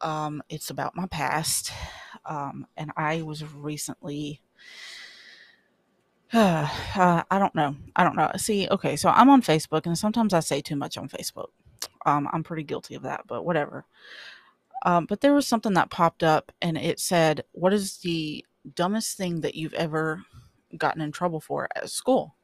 Um, 0.00 0.42
it's 0.48 0.70
about 0.70 0.96
my 0.96 1.06
past. 1.06 1.72
Um, 2.24 2.66
and 2.76 2.92
I 2.96 3.22
was 3.22 3.44
recently 3.54 4.42
uh, 6.32 6.68
I 6.94 7.38
don't 7.38 7.54
know. 7.54 7.74
I 7.96 8.04
don't 8.04 8.16
know. 8.16 8.30
See, 8.36 8.68
okay, 8.70 8.96
so 8.96 9.08
I'm 9.08 9.30
on 9.30 9.40
Facebook, 9.40 9.86
and 9.86 9.96
sometimes 9.96 10.34
I 10.34 10.40
say 10.40 10.60
too 10.60 10.76
much 10.76 10.98
on 10.98 11.08
Facebook. 11.08 11.48
Um, 12.04 12.28
I'm 12.32 12.42
pretty 12.42 12.64
guilty 12.64 12.94
of 12.96 13.02
that, 13.02 13.22
but 13.26 13.46
whatever. 13.46 13.86
Um, 14.84 15.06
but 15.06 15.22
there 15.22 15.32
was 15.32 15.46
something 15.46 15.72
that 15.72 15.90
popped 15.90 16.22
up, 16.22 16.52
and 16.60 16.76
it 16.76 17.00
said, 17.00 17.44
"What 17.52 17.72
is 17.72 17.98
the 17.98 18.44
dumbest 18.74 19.16
thing 19.16 19.40
that 19.40 19.54
you've 19.54 19.72
ever 19.72 20.22
gotten 20.76 21.00
in 21.00 21.12
trouble 21.12 21.40
for 21.40 21.66
at 21.74 21.88
school?" 21.88 22.36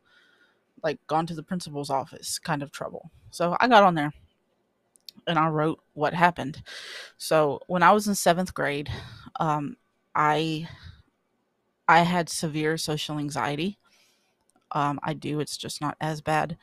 Like 0.82 0.98
gone 1.06 1.26
to 1.26 1.34
the 1.34 1.42
principal's 1.42 1.90
office, 1.90 2.38
kind 2.38 2.62
of 2.62 2.72
trouble. 2.72 3.10
So 3.34 3.56
I 3.58 3.66
got 3.66 3.82
on 3.82 3.96
there, 3.96 4.12
and 5.26 5.40
I 5.40 5.48
wrote 5.48 5.80
what 5.94 6.14
happened. 6.14 6.62
So 7.18 7.60
when 7.66 7.82
I 7.82 7.90
was 7.90 8.06
in 8.06 8.14
seventh 8.14 8.54
grade, 8.54 8.88
um, 9.40 9.76
I 10.14 10.68
I 11.88 12.02
had 12.02 12.28
severe 12.28 12.76
social 12.76 13.18
anxiety. 13.18 13.76
Um, 14.70 15.00
I 15.02 15.14
do, 15.14 15.40
it's 15.40 15.56
just 15.56 15.80
not 15.80 15.96
as 16.00 16.20
bad. 16.20 16.56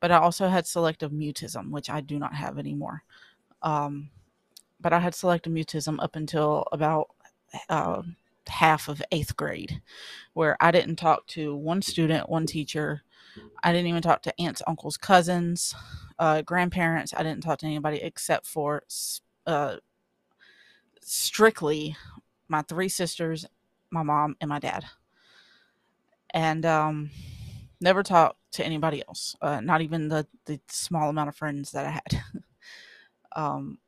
But 0.00 0.10
I 0.10 0.18
also 0.18 0.48
had 0.48 0.66
selective 0.66 1.12
mutism, 1.12 1.70
which 1.70 1.88
I 1.88 2.02
do 2.02 2.18
not 2.18 2.34
have 2.34 2.58
anymore. 2.58 3.02
Um, 3.62 4.10
but 4.80 4.92
I 4.92 5.00
had 5.00 5.14
selective 5.14 5.52
mutism 5.52 5.96
up 5.98 6.14
until 6.14 6.66
about 6.72 7.08
uh, 7.70 8.02
half 8.46 8.88
of 8.88 9.02
eighth 9.12 9.34
grade, 9.34 9.80
where 10.34 10.58
I 10.60 10.72
didn't 10.72 10.96
talk 10.96 11.26
to 11.28 11.56
one 11.56 11.80
student, 11.80 12.28
one 12.28 12.44
teacher. 12.44 13.02
I 13.62 13.72
didn't 13.72 13.88
even 13.88 14.02
talk 14.02 14.22
to 14.22 14.40
aunts, 14.40 14.62
uncles, 14.66 14.96
cousins, 14.96 15.74
uh, 16.18 16.42
grandparents. 16.42 17.14
I 17.14 17.22
didn't 17.22 17.42
talk 17.42 17.58
to 17.60 17.66
anybody 17.66 17.98
except 17.98 18.46
for 18.46 18.82
uh, 19.46 19.76
strictly 21.00 21.96
my 22.48 22.62
three 22.62 22.88
sisters, 22.88 23.46
my 23.90 24.02
mom, 24.02 24.36
and 24.40 24.48
my 24.48 24.58
dad. 24.58 24.84
And 26.34 26.66
um, 26.66 27.10
never 27.80 28.02
talked 28.02 28.38
to 28.52 28.64
anybody 28.64 29.02
else, 29.06 29.36
uh, 29.40 29.60
not 29.60 29.80
even 29.80 30.08
the, 30.08 30.26
the 30.46 30.60
small 30.68 31.08
amount 31.10 31.28
of 31.28 31.36
friends 31.36 31.72
that 31.72 31.86
I 31.86 31.90
had. 31.90 32.22
um, 33.36 33.78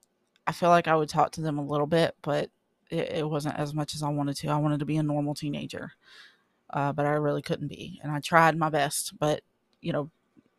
I 0.47 0.53
feel 0.53 0.69
like 0.69 0.89
I 0.89 0.97
would 0.97 1.09
talk 1.09 1.33
to 1.33 1.41
them 1.41 1.59
a 1.59 1.65
little 1.65 1.87
bit, 1.87 2.15
but 2.23 2.51
it, 2.91 3.13
it 3.13 3.29
wasn't 3.29 3.59
as 3.59 3.75
much 3.75 3.95
as 3.95 4.03
I 4.03 4.09
wanted 4.09 4.37
to. 4.37 4.49
I 4.49 4.57
wanted 4.57 4.81
to 4.81 4.87
be 4.87 4.97
a 4.97 5.03
normal 5.03 5.35
teenager, 5.35 5.93
uh, 6.71 6.93
but 6.93 7.07
I 7.07 7.11
really 7.11 7.43
couldn't 7.43 7.69
be. 7.69 8.01
And 8.03 8.13
I 8.13 8.21
tried 8.21 8.57
my 8.57 8.69
best, 8.69 9.19
but 9.19 9.43
you 9.81 9.93
know, 9.93 10.11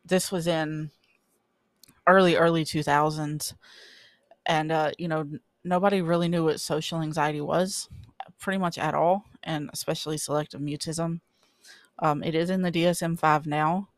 this 0.04 0.32
was 0.32 0.46
in 0.46 0.90
early, 2.06 2.36
early 2.36 2.64
2000s. 2.64 3.54
And, 4.46 4.72
uh, 4.72 4.90
you 4.98 5.08
know, 5.08 5.28
nobody 5.64 6.02
really 6.02 6.28
knew 6.28 6.44
what 6.44 6.60
social 6.60 7.00
anxiety 7.00 7.40
was 7.40 7.88
pretty 8.38 8.58
much 8.58 8.78
at 8.78 8.94
all, 8.94 9.24
and 9.44 9.70
especially 9.72 10.18
selective 10.18 10.60
mutism. 10.60 11.20
Um, 12.00 12.22
it 12.22 12.34
is 12.34 12.50
in 12.50 12.62
the 12.62 12.72
DSM 12.72 13.18
5 13.18 13.46
now. 13.46 13.88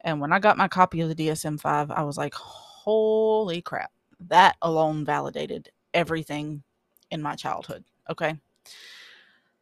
And 0.00 0.20
when 0.20 0.32
I 0.32 0.38
got 0.38 0.56
my 0.56 0.68
copy 0.68 1.02
of 1.02 1.14
the 1.14 1.14
DSM 1.14 1.60
5, 1.60 1.90
I 1.90 2.02
was 2.02 2.16
like, 2.16 2.34
holy 2.34 3.60
crap. 3.60 3.92
That 4.28 4.56
alone 4.62 5.04
validated 5.04 5.70
everything 5.92 6.62
in 7.10 7.20
my 7.20 7.34
childhood. 7.34 7.84
Okay. 8.08 8.38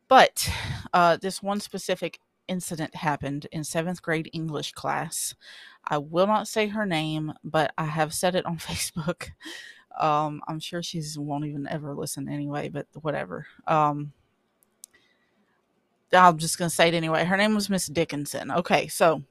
But 0.06 0.48
uh, 0.92 1.16
this 1.16 1.42
one 1.42 1.60
specific 1.60 2.20
incident 2.48 2.94
happened 2.94 3.46
in 3.52 3.64
seventh 3.64 4.02
grade 4.02 4.30
English 4.32 4.72
class. 4.72 5.34
I 5.84 5.98
will 5.98 6.26
not 6.26 6.48
say 6.48 6.68
her 6.68 6.86
name, 6.86 7.32
but 7.44 7.72
I 7.78 7.84
have 7.84 8.12
said 8.12 8.34
it 8.34 8.46
on 8.46 8.56
Facebook. 8.58 9.30
Um, 9.98 10.42
I'm 10.46 10.60
sure 10.60 10.82
she 10.82 11.02
won't 11.16 11.46
even 11.46 11.66
ever 11.68 11.94
listen 11.94 12.28
anyway, 12.28 12.68
but 12.68 12.86
whatever. 13.00 13.46
Um, 13.66 14.12
I'm 16.12 16.38
just 16.38 16.58
going 16.58 16.68
to 16.68 16.74
say 16.74 16.88
it 16.88 16.94
anyway. 16.94 17.24
Her 17.24 17.36
name 17.36 17.54
was 17.54 17.68
Miss 17.68 17.86
Dickinson. 17.86 18.50
Okay, 18.50 18.88
so 18.88 19.22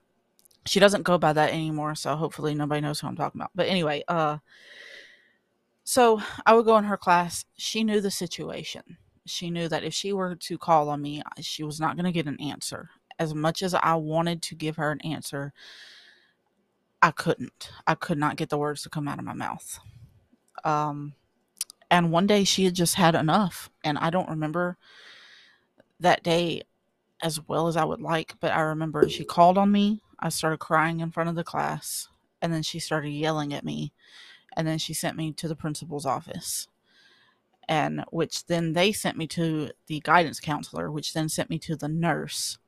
she 0.65 0.79
doesn't 0.79 1.03
go 1.03 1.17
by 1.17 1.33
that 1.33 1.51
anymore, 1.51 1.95
so 1.95 2.15
hopefully 2.15 2.53
nobody 2.53 2.81
knows 2.81 2.99
who 2.99 3.07
I'm 3.07 3.15
talking 3.15 3.39
about. 3.39 3.51
But 3.55 3.67
anyway, 3.67 4.03
uh, 4.07 4.37
so 5.83 6.21
I 6.45 6.53
would 6.53 6.65
go 6.65 6.77
in 6.77 6.83
her 6.83 6.97
class. 6.97 7.45
She 7.55 7.83
knew 7.83 8.01
the 8.01 8.11
situation. 8.11 8.97
She 9.25 9.49
knew 9.49 9.67
that 9.69 9.83
if 9.83 9.93
she 9.93 10.13
were 10.13 10.35
to 10.35 10.57
call 10.57 10.89
on 10.89 11.01
me, 11.01 11.21
she 11.39 11.63
was 11.63 11.79
not 11.79 11.95
going 11.95 12.05
to 12.05 12.11
get 12.11 12.27
an 12.27 12.39
answer. 12.41 12.89
As 13.19 13.33
much 13.33 13.63
as 13.63 13.73
I 13.73 13.95
wanted 13.95 14.41
to 14.43 14.55
give 14.55 14.75
her 14.75 14.91
an 14.91 15.01
answer, 15.01 15.53
I 17.01 17.11
couldn't. 17.11 17.71
I 17.85 17.95
could 17.95 18.17
not 18.17 18.35
get 18.35 18.49
the 18.49 18.57
words 18.57 18.83
to 18.83 18.89
come 18.89 19.07
out 19.07 19.19
of 19.19 19.25
my 19.25 19.33
mouth. 19.33 19.79
Um, 20.63 21.13
and 21.89 22.11
one 22.11 22.27
day 22.27 22.43
she 22.43 22.65
had 22.65 22.73
just 22.73 22.95
had 22.95 23.15
enough, 23.15 23.69
and 23.83 23.97
I 23.97 24.09
don't 24.09 24.29
remember 24.29 24.77
that 25.99 26.23
day 26.23 26.63
as 27.21 27.39
well 27.47 27.67
as 27.67 27.77
I 27.77 27.85
would 27.85 28.01
like, 28.01 28.35
but 28.39 28.51
I 28.51 28.61
remember 28.61 29.09
she 29.09 29.23
called 29.23 29.57
on 29.57 29.71
me. 29.71 30.01
I 30.19 30.29
started 30.29 30.59
crying 30.59 30.99
in 30.99 31.11
front 31.11 31.29
of 31.29 31.35
the 31.35 31.43
class, 31.43 32.07
and 32.41 32.53
then 32.53 32.63
she 32.63 32.79
started 32.79 33.09
yelling 33.09 33.53
at 33.53 33.65
me, 33.65 33.93
and 34.55 34.67
then 34.67 34.77
she 34.77 34.93
sent 34.93 35.17
me 35.17 35.31
to 35.33 35.47
the 35.47 35.55
principal's 35.55 36.05
office. 36.05 36.67
And 37.69 38.05
which 38.11 38.45
then 38.45 38.73
they 38.73 38.91
sent 38.91 39.17
me 39.17 39.27
to 39.27 39.71
the 39.87 39.99
guidance 39.99 40.39
counselor, 40.39 40.91
which 40.91 41.13
then 41.13 41.29
sent 41.29 41.49
me 41.49 41.59
to 41.59 41.75
the 41.75 41.89
nurse, 41.89 42.59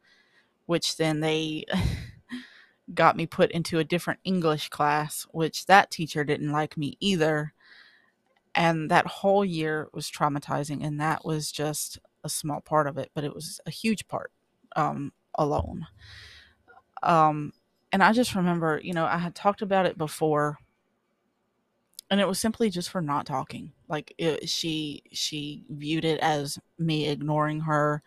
which 0.69 0.97
then 0.97 1.19
they 1.19 1.65
got 2.93 3.17
me 3.17 3.25
put 3.25 3.49
into 3.49 3.79
a 3.79 3.83
different 3.83 4.19
English 4.23 4.69
class, 4.69 5.25
which 5.31 5.65
that 5.65 5.89
teacher 5.89 6.23
didn't 6.23 6.51
like 6.51 6.77
me 6.77 6.95
either. 6.99 7.53
And 8.53 8.91
that 8.91 9.07
whole 9.07 9.43
year 9.43 9.89
was 9.93 10.11
traumatizing, 10.11 10.85
and 10.85 11.01
that 11.01 11.25
was 11.25 11.51
just 11.51 11.97
a 12.23 12.29
small 12.29 12.61
part 12.61 12.85
of 12.85 12.99
it, 12.99 13.09
but 13.15 13.23
it 13.23 13.33
was 13.33 13.59
a 13.65 13.71
huge 13.71 14.07
part 14.07 14.31
um, 14.75 15.11
alone. 15.33 15.87
Um, 17.01 17.51
and 17.91 18.03
I 18.03 18.13
just 18.13 18.35
remember, 18.35 18.79
you 18.83 18.93
know, 18.93 19.05
I 19.05 19.17
had 19.17 19.33
talked 19.33 19.63
about 19.63 19.87
it 19.87 19.97
before, 19.97 20.59
and 22.11 22.21
it 22.21 22.27
was 22.27 22.37
simply 22.37 22.69
just 22.69 22.91
for 22.91 23.01
not 23.01 23.25
talking. 23.25 23.73
Like 23.87 24.13
it, 24.19 24.47
she 24.47 25.01
she 25.13 25.63
viewed 25.67 26.05
it 26.05 26.19
as 26.19 26.59
me 26.77 27.07
ignoring 27.07 27.61
her 27.61 28.03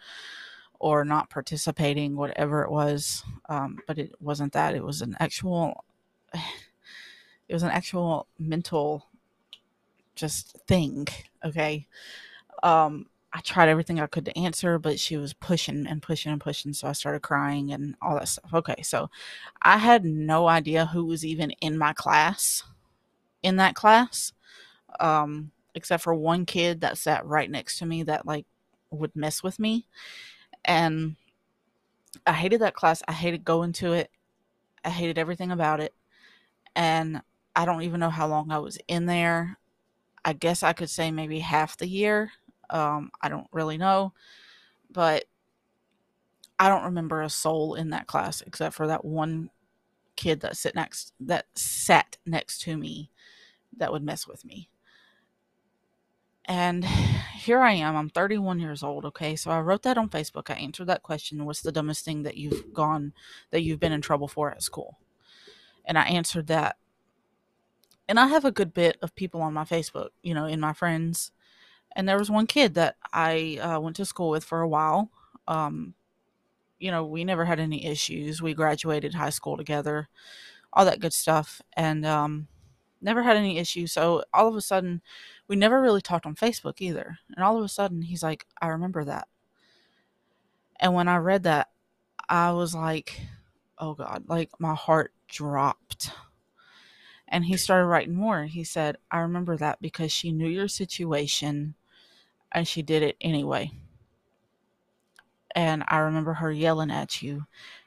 or 0.82 1.04
not 1.04 1.30
participating, 1.30 2.16
whatever 2.16 2.64
it 2.64 2.70
was. 2.70 3.22
Um, 3.48 3.78
but 3.86 3.98
it 3.98 4.12
wasn't 4.20 4.52
that. 4.52 4.74
It 4.74 4.84
was 4.84 5.00
an 5.00 5.16
actual. 5.18 5.84
It 7.48 7.54
was 7.54 7.64
an 7.64 7.70
actual 7.70 8.28
mental, 8.38 9.08
just 10.14 10.56
thing. 10.66 11.06
Okay. 11.44 11.86
Um, 12.62 13.10
I 13.30 13.40
tried 13.40 13.68
everything 13.68 14.00
I 14.00 14.06
could 14.06 14.24
to 14.24 14.38
answer, 14.38 14.78
but 14.78 14.98
she 14.98 15.18
was 15.18 15.34
pushing 15.34 15.86
and 15.86 16.00
pushing 16.00 16.32
and 16.32 16.40
pushing. 16.40 16.72
So 16.72 16.88
I 16.88 16.92
started 16.92 17.20
crying 17.20 17.70
and 17.70 17.94
all 18.00 18.14
that 18.14 18.28
stuff. 18.28 18.54
Okay. 18.54 18.80
So 18.82 19.10
I 19.60 19.76
had 19.76 20.02
no 20.06 20.48
idea 20.48 20.86
who 20.86 21.04
was 21.04 21.26
even 21.26 21.50
in 21.60 21.76
my 21.76 21.92
class, 21.92 22.62
in 23.42 23.56
that 23.56 23.74
class, 23.74 24.32
um, 24.98 25.50
except 25.74 26.02
for 26.02 26.14
one 26.14 26.46
kid 26.46 26.80
that 26.80 26.96
sat 26.96 27.26
right 27.26 27.50
next 27.50 27.78
to 27.80 27.86
me 27.86 28.02
that 28.04 28.24
like 28.24 28.46
would 28.90 29.14
mess 29.14 29.42
with 29.42 29.58
me. 29.58 29.88
And 30.64 31.16
I 32.26 32.32
hated 32.32 32.60
that 32.60 32.74
class. 32.74 33.02
I 33.08 33.12
hated 33.12 33.44
going 33.44 33.72
to 33.74 33.92
it. 33.92 34.10
I 34.84 34.90
hated 34.90 35.18
everything 35.18 35.50
about 35.50 35.80
it. 35.80 35.94
And 36.74 37.22
I 37.54 37.64
don't 37.64 37.82
even 37.82 38.00
know 38.00 38.10
how 38.10 38.26
long 38.26 38.50
I 38.50 38.58
was 38.58 38.78
in 38.88 39.06
there. 39.06 39.58
I 40.24 40.32
guess 40.32 40.62
I 40.62 40.72
could 40.72 40.90
say 40.90 41.10
maybe 41.10 41.40
half 41.40 41.76
the 41.76 41.88
year 41.88 42.30
um, 42.72 43.10
I 43.20 43.28
don't 43.28 43.46
really 43.52 43.76
know, 43.76 44.14
but 44.90 45.24
I 46.58 46.68
don't 46.68 46.84
remember 46.84 47.22
a 47.22 47.28
soul 47.28 47.74
in 47.74 47.90
that 47.90 48.06
class 48.06 48.40
except 48.40 48.74
for 48.74 48.86
that 48.86 49.04
one 49.04 49.50
kid 50.16 50.40
that 50.40 50.56
sit 50.56 50.74
next 50.74 51.12
that 51.20 51.46
sat 51.54 52.18
next 52.26 52.60
to 52.62 52.76
me 52.76 53.10
that 53.76 53.92
would 53.92 54.02
mess 54.02 54.26
with 54.26 54.44
me. 54.44 54.68
And 56.46 56.84
here 56.84 57.60
I 57.60 57.72
am. 57.72 57.96
I'm 57.96 58.08
31 58.08 58.58
years 58.58 58.82
old. 58.82 59.04
Okay, 59.04 59.36
so 59.36 59.50
I 59.50 59.60
wrote 59.60 59.82
that 59.82 59.98
on 59.98 60.08
Facebook. 60.08 60.50
I 60.50 60.54
answered 60.54 60.86
that 60.86 61.02
question. 61.02 61.44
What's 61.44 61.62
the 61.62 61.72
dumbest 61.72 62.04
thing 62.04 62.24
that 62.24 62.36
you've 62.36 62.72
gone 62.74 63.12
that 63.50 63.62
you've 63.62 63.80
been 63.80 63.92
in 63.92 64.00
trouble 64.00 64.28
for 64.28 64.50
at 64.50 64.62
school? 64.62 64.98
And 65.84 65.96
I 65.96 66.02
answered 66.04 66.48
that. 66.48 66.76
And 68.08 68.18
I 68.18 68.26
have 68.26 68.44
a 68.44 68.52
good 68.52 68.74
bit 68.74 68.98
of 69.00 69.14
people 69.14 69.40
on 69.42 69.54
my 69.54 69.64
Facebook, 69.64 70.08
you 70.22 70.34
know, 70.34 70.46
in 70.46 70.60
my 70.60 70.72
friends 70.72 71.32
and 71.94 72.08
there 72.08 72.18
was 72.18 72.30
one 72.30 72.46
kid 72.46 72.74
that 72.74 72.96
I 73.12 73.58
uh, 73.60 73.80
went 73.80 73.96
to 73.96 74.04
school 74.04 74.30
with 74.30 74.44
for 74.44 74.60
a 74.60 74.68
while. 74.68 75.10
Um, 75.46 75.94
you 76.78 76.90
know, 76.90 77.04
we 77.04 77.24
never 77.24 77.44
had 77.44 77.60
any 77.60 77.84
issues. 77.86 78.42
We 78.42 78.54
graduated 78.54 79.14
high 79.14 79.30
school 79.30 79.56
together, 79.56 80.08
all 80.72 80.84
that 80.84 81.00
good 81.00 81.12
stuff, 81.12 81.62
and 81.76 82.04
um, 82.04 82.48
never 83.02 83.22
had 83.22 83.36
any 83.36 83.58
issues. 83.58 83.92
So 83.92 84.24
all 84.32 84.48
of 84.48 84.56
a 84.56 84.60
sudden, 84.60 85.02
we 85.48 85.56
never 85.56 85.80
really 85.80 86.00
talked 86.02 86.26
on 86.26 86.34
Facebook 86.34 86.80
either. 86.80 87.18
And 87.34 87.44
all 87.44 87.58
of 87.58 87.64
a 87.64 87.68
sudden, 87.68 88.02
he's 88.02 88.22
like, 88.22 88.46
"I 88.60 88.68
remember 88.68 89.04
that." 89.04 89.28
And 90.80 90.94
when 90.94 91.08
I 91.08 91.16
read 91.16 91.44
that, 91.44 91.70
I 92.28 92.52
was 92.52 92.74
like, 92.74 93.22
"Oh 93.78 93.94
God!" 93.94 94.24
Like 94.28 94.50
my 94.60 94.74
heart 94.74 95.12
dropped. 95.28 96.12
And 97.26 97.44
he 97.46 97.56
started 97.56 97.86
writing 97.86 98.14
more. 98.14 98.44
He 98.44 98.62
said, 98.64 98.96
I 99.10 99.18
remember 99.20 99.56
that 99.56 99.80
because 99.80 100.12
she 100.12 100.30
knew 100.32 100.48
your 100.48 100.68
situation 100.68 101.74
and 102.52 102.68
she 102.68 102.82
did 102.82 103.02
it 103.02 103.16
anyway. 103.20 103.72
And 105.54 105.84
I 105.88 105.98
remember 105.98 106.34
her 106.34 106.50
yelling 106.52 106.90
at 106.90 107.22
you 107.22 107.46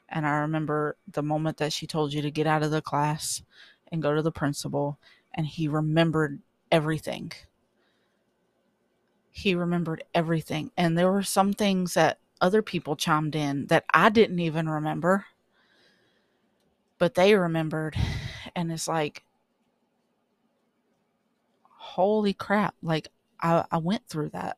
And 0.09 0.27
I 0.27 0.37
remember 0.37 0.97
the 1.11 1.23
moment 1.23 1.57
that 1.57 1.73
she 1.73 1.87
told 1.87 2.13
you 2.13 2.21
to 2.23 2.31
get 2.31 2.47
out 2.47 2.63
of 2.63 2.71
the 2.71 2.81
class 2.81 3.43
and 3.91 4.01
go 4.01 4.13
to 4.15 4.21
the 4.21 4.31
principal, 4.31 4.99
and 5.33 5.45
he 5.45 5.67
remembered 5.67 6.39
everything. 6.71 7.31
He 9.29 9.53
remembered 9.53 10.03
everything. 10.13 10.71
And 10.77 10.97
there 10.97 11.11
were 11.11 11.23
some 11.23 11.53
things 11.53 11.93
that 11.93 12.19
other 12.39 12.61
people 12.61 12.95
chimed 12.95 13.35
in 13.35 13.67
that 13.67 13.85
I 13.93 14.09
didn't 14.09 14.39
even 14.39 14.69
remember, 14.69 15.25
but 16.97 17.15
they 17.15 17.35
remembered. 17.35 17.97
And 18.55 18.71
it's 18.71 18.87
like, 18.87 19.23
holy 21.63 22.33
crap. 22.33 22.75
Like, 22.81 23.09
I, 23.41 23.65
I 23.71 23.77
went 23.77 24.07
through 24.07 24.29
that. 24.29 24.57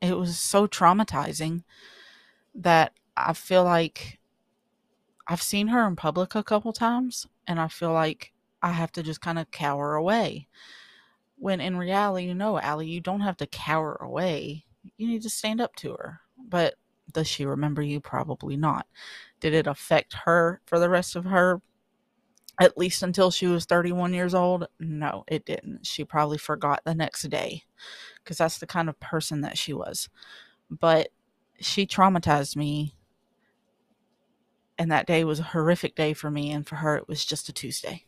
It 0.00 0.16
was 0.16 0.38
so 0.38 0.66
traumatizing 0.66 1.62
that 2.54 2.92
I 3.16 3.32
feel 3.32 3.64
like 3.64 4.18
I've 5.26 5.42
seen 5.42 5.68
her 5.68 5.86
in 5.86 5.96
public 5.96 6.34
a 6.34 6.42
couple 6.42 6.72
times, 6.72 7.26
and 7.46 7.60
I 7.60 7.68
feel 7.68 7.92
like 7.92 8.32
I 8.62 8.72
have 8.72 8.92
to 8.92 9.02
just 9.02 9.20
kind 9.20 9.38
of 9.38 9.50
cower 9.50 9.94
away. 9.94 10.48
When 11.36 11.60
in 11.60 11.76
reality, 11.76 12.26
you 12.26 12.34
know, 12.34 12.58
Allie, 12.58 12.88
you 12.88 13.00
don't 13.00 13.20
have 13.20 13.36
to 13.38 13.46
cower 13.46 13.94
away. 14.00 14.64
You 14.96 15.06
need 15.06 15.22
to 15.22 15.30
stand 15.30 15.60
up 15.60 15.76
to 15.76 15.92
her. 15.92 16.20
But 16.36 16.74
does 17.12 17.28
she 17.28 17.46
remember 17.46 17.82
you? 17.82 18.00
Probably 18.00 18.56
not. 18.56 18.86
Did 19.40 19.54
it 19.54 19.66
affect 19.66 20.14
her 20.24 20.60
for 20.66 20.78
the 20.78 20.90
rest 20.90 21.14
of 21.14 21.24
her, 21.26 21.62
at 22.60 22.76
least 22.76 23.02
until 23.02 23.30
she 23.30 23.46
was 23.46 23.64
31 23.66 24.12
years 24.14 24.34
old? 24.34 24.66
No, 24.80 25.24
it 25.28 25.44
didn't. 25.44 25.86
She 25.86 26.04
probably 26.04 26.38
forgot 26.38 26.82
the 26.84 26.94
next 26.94 27.22
day 27.28 27.62
because 28.22 28.38
that's 28.38 28.58
the 28.58 28.66
kind 28.66 28.88
of 28.88 28.98
person 28.98 29.42
that 29.42 29.56
she 29.56 29.72
was. 29.72 30.08
But 30.68 31.08
she 31.60 31.86
traumatized 31.86 32.56
me. 32.56 32.94
And 34.80 34.92
that 34.92 35.06
day 35.06 35.24
was 35.24 35.40
a 35.40 35.44
horrific 35.44 35.96
day 35.96 36.12
for 36.14 36.30
me. 36.30 36.52
And 36.52 36.66
for 36.66 36.76
her, 36.76 36.96
it 36.96 37.08
was 37.08 37.24
just 37.24 37.48
a 37.48 37.52
Tuesday 37.52 38.04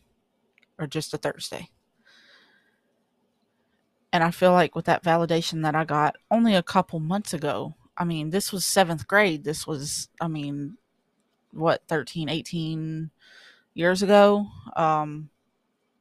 or 0.80 0.86
just 0.86 1.14
a 1.14 1.18
Thursday. 1.18 1.68
And 4.12 4.24
I 4.24 4.32
feel 4.32 4.52
like 4.52 4.74
with 4.74 4.86
that 4.86 5.04
validation 5.04 5.62
that 5.62 5.76
I 5.76 5.84
got 5.84 6.16
only 6.30 6.56
a 6.56 6.62
couple 6.62 6.98
months 6.98 7.32
ago, 7.32 7.76
I 7.96 8.04
mean, 8.04 8.30
this 8.30 8.50
was 8.50 8.64
seventh 8.64 9.06
grade. 9.06 9.44
This 9.44 9.66
was, 9.66 10.08
I 10.20 10.26
mean, 10.26 10.78
what, 11.52 11.82
13, 11.86 12.28
18 12.28 13.10
years 13.74 14.02
ago? 14.02 14.46
Um, 14.74 15.28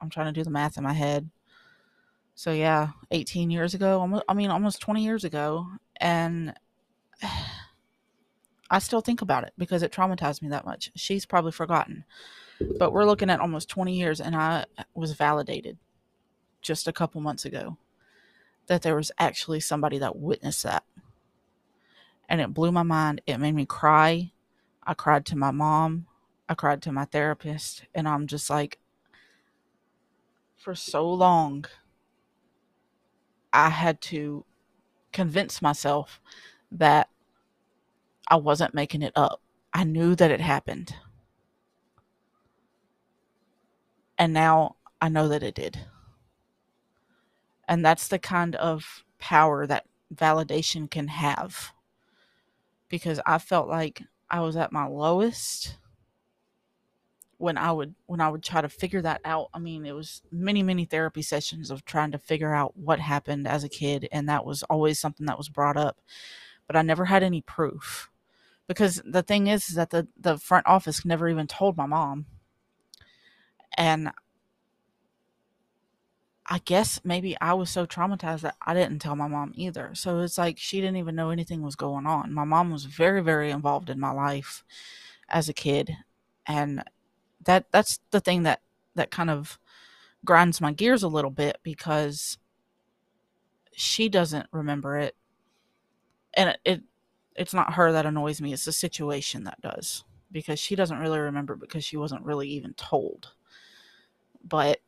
I'm 0.02 0.10
trying 0.10 0.28
to 0.28 0.40
do 0.40 0.44
the 0.44 0.50
math 0.50 0.78
in 0.78 0.84
my 0.84 0.94
head. 0.94 1.30
So 2.34 2.52
yeah, 2.52 2.90
18 3.12 3.52
years 3.52 3.74
ago, 3.74 4.00
almost, 4.00 4.24
I 4.30 4.34
mean, 4.34 4.50
almost 4.50 4.82
20 4.82 5.04
years 5.04 5.24
ago. 5.24 5.68
And 5.98 6.54
I 8.72 8.80
still 8.80 9.02
think 9.02 9.22
about 9.22 9.44
it 9.44 9.54
because 9.58 9.84
it 9.84 9.92
traumatized 9.92 10.42
me 10.42 10.50
that 10.50 10.66
much. 10.66 10.92
She's 10.96 11.26
probably 11.26 11.52
forgotten. 11.52 12.06
But 12.78 12.92
we're 12.92 13.06
looking 13.06 13.30
at 13.30 13.40
almost 13.40 13.70
20 13.70 13.94
years, 13.96 14.20
and 14.20 14.36
I 14.36 14.66
was 14.94 15.14
validated 15.14 15.78
just 16.62 16.88
a 16.88 16.94
couple 16.94 17.22
months 17.22 17.46
ago 17.46 17.78
that 18.68 18.82
there 18.82 18.96
was 18.96 19.12
actually 19.18 19.60
somebody 19.60 19.98
that 19.98 20.18
witnessed 20.18 20.64
that. 20.64 20.84
And 22.28 22.42
it 22.42 22.54
blew 22.54 22.72
my 22.72 22.84
mind. 22.84 23.22
It 23.26 23.40
made 23.40 23.56
me 23.56 23.66
cry. 23.66 24.32
I 24.84 24.94
cried 24.94 25.26
to 25.28 25.36
my 25.36 25.52
mom. 25.52 26.06
I 26.48 26.54
cried 26.54 26.82
to 26.84 26.92
my 26.92 27.06
therapist. 27.06 27.84
And 27.96 28.08
I'm 28.08 28.28
just 28.28 28.50
like, 28.50 28.78
for 30.56 30.76
so 30.76 31.10
long, 31.10 31.66
I 33.52 33.70
had 33.70 34.02
to 34.02 34.46
convince 35.12 35.62
myself 35.62 36.22
that 36.72 37.10
I 38.28 38.36
wasn't 38.36 38.76
making 38.76 39.02
it 39.02 39.14
up. 39.16 39.42
I 39.74 39.84
knew 39.84 40.14
that 40.16 40.30
it 40.30 40.42
happened. 40.42 40.94
And 44.20 44.34
now 44.34 44.76
I 45.02 45.08
know 45.08 45.30
that 45.30 45.44
it 45.44 45.56
did. 45.56 45.80
And 47.68 47.86
that's 47.86 48.10
the 48.10 48.20
kind 48.20 48.56
of 48.58 49.04
power 49.18 49.66
that 49.66 49.86
validation 50.14 50.92
can 50.92 51.08
have. 51.08 51.72
Because 52.90 53.22
I 53.26 53.38
felt 53.38 53.70
like 53.70 54.04
I 54.30 54.42
was 54.42 54.58
at 54.58 54.74
my 54.74 54.86
lowest 54.86 55.78
when 57.38 57.58
I 57.58 57.72
would 57.72 57.96
when 58.08 58.20
I 58.20 58.28
would 58.28 58.44
try 58.44 58.60
to 58.60 58.68
figure 58.68 59.02
that 59.04 59.22
out. 59.24 59.50
I 59.54 59.60
mean, 59.60 59.86
it 59.86 59.96
was 59.96 60.22
many 60.32 60.64
many 60.64 60.84
therapy 60.86 61.22
sessions 61.22 61.72
of 61.72 61.86
trying 61.86 62.12
to 62.12 62.18
figure 62.18 62.54
out 62.54 62.76
what 62.76 63.00
happened 63.00 63.48
as 63.48 63.64
a 63.64 63.70
kid 63.70 64.10
and 64.12 64.28
that 64.28 64.46
was 64.46 64.64
always 64.64 65.00
something 65.00 65.28
that 65.28 65.38
was 65.38 65.48
brought 65.48 65.78
up. 65.78 66.02
But 66.68 66.76
I 66.76 66.82
never 66.82 67.06
had 67.06 67.24
any 67.24 67.42
proof 67.42 68.10
because 68.68 69.02
the 69.06 69.24
thing 69.24 69.48
is, 69.48 69.70
is 69.70 69.76
that 69.76 69.92
the 69.92 70.08
the 70.20 70.38
front 70.38 70.68
office 70.68 71.06
never 71.06 71.30
even 71.30 71.48
told 71.48 71.78
my 71.78 71.86
mom 71.86 72.26
and 73.80 74.12
I 76.46 76.60
guess 76.60 77.00
maybe 77.04 77.38
I 77.40 77.54
was 77.54 77.70
so 77.70 77.86
traumatized 77.86 78.42
that 78.42 78.56
I 78.66 78.74
didn't 78.74 79.00
tell 79.00 79.16
my 79.16 79.28
mom 79.28 79.52
either. 79.56 79.92
So 79.94 80.20
it's 80.20 80.38
like 80.38 80.58
she 80.58 80.82
didn't 80.82 80.98
even 80.98 81.16
know 81.16 81.30
anything 81.30 81.62
was 81.62 81.76
going 81.76 82.08
on. 82.08 82.34
My 82.34 82.44
mom 82.44 82.72
was 82.72 82.86
very 82.86 83.22
very 83.22 83.52
involved 83.52 83.90
in 83.90 84.00
my 84.00 84.12
life 84.12 84.64
as 85.30 85.48
a 85.48 85.54
kid 85.54 85.96
and 86.48 86.84
that 87.46 87.68
that's 87.72 88.00
the 88.12 88.20
thing 88.22 88.44
that 88.44 88.62
that 88.96 89.12
kind 89.12 89.30
of 89.30 89.60
grinds 90.26 90.62
my 90.62 90.74
gears 90.74 91.04
a 91.04 91.08
little 91.10 91.32
bit 91.32 91.60
because 91.64 92.38
she 93.74 94.10
doesn't 94.10 94.48
remember 94.52 94.98
it 94.98 95.16
and 96.34 96.50
it, 96.50 96.60
it 96.66 96.84
it's 97.36 97.54
not 97.54 97.74
her 97.74 97.92
that 97.94 98.06
annoys 98.06 98.42
me, 98.42 98.52
it's 98.54 98.66
the 98.66 98.72
situation 98.72 99.46
that 99.46 99.62
does. 99.62 100.04
Because 100.32 100.60
she 100.60 100.76
doesn't 100.76 101.00
really 101.00 101.20
remember 101.20 101.56
because 101.56 101.84
she 101.86 101.98
wasn't 101.98 102.24
really 102.26 102.50
even 102.50 102.74
told. 102.74 103.32
But 104.44 104.80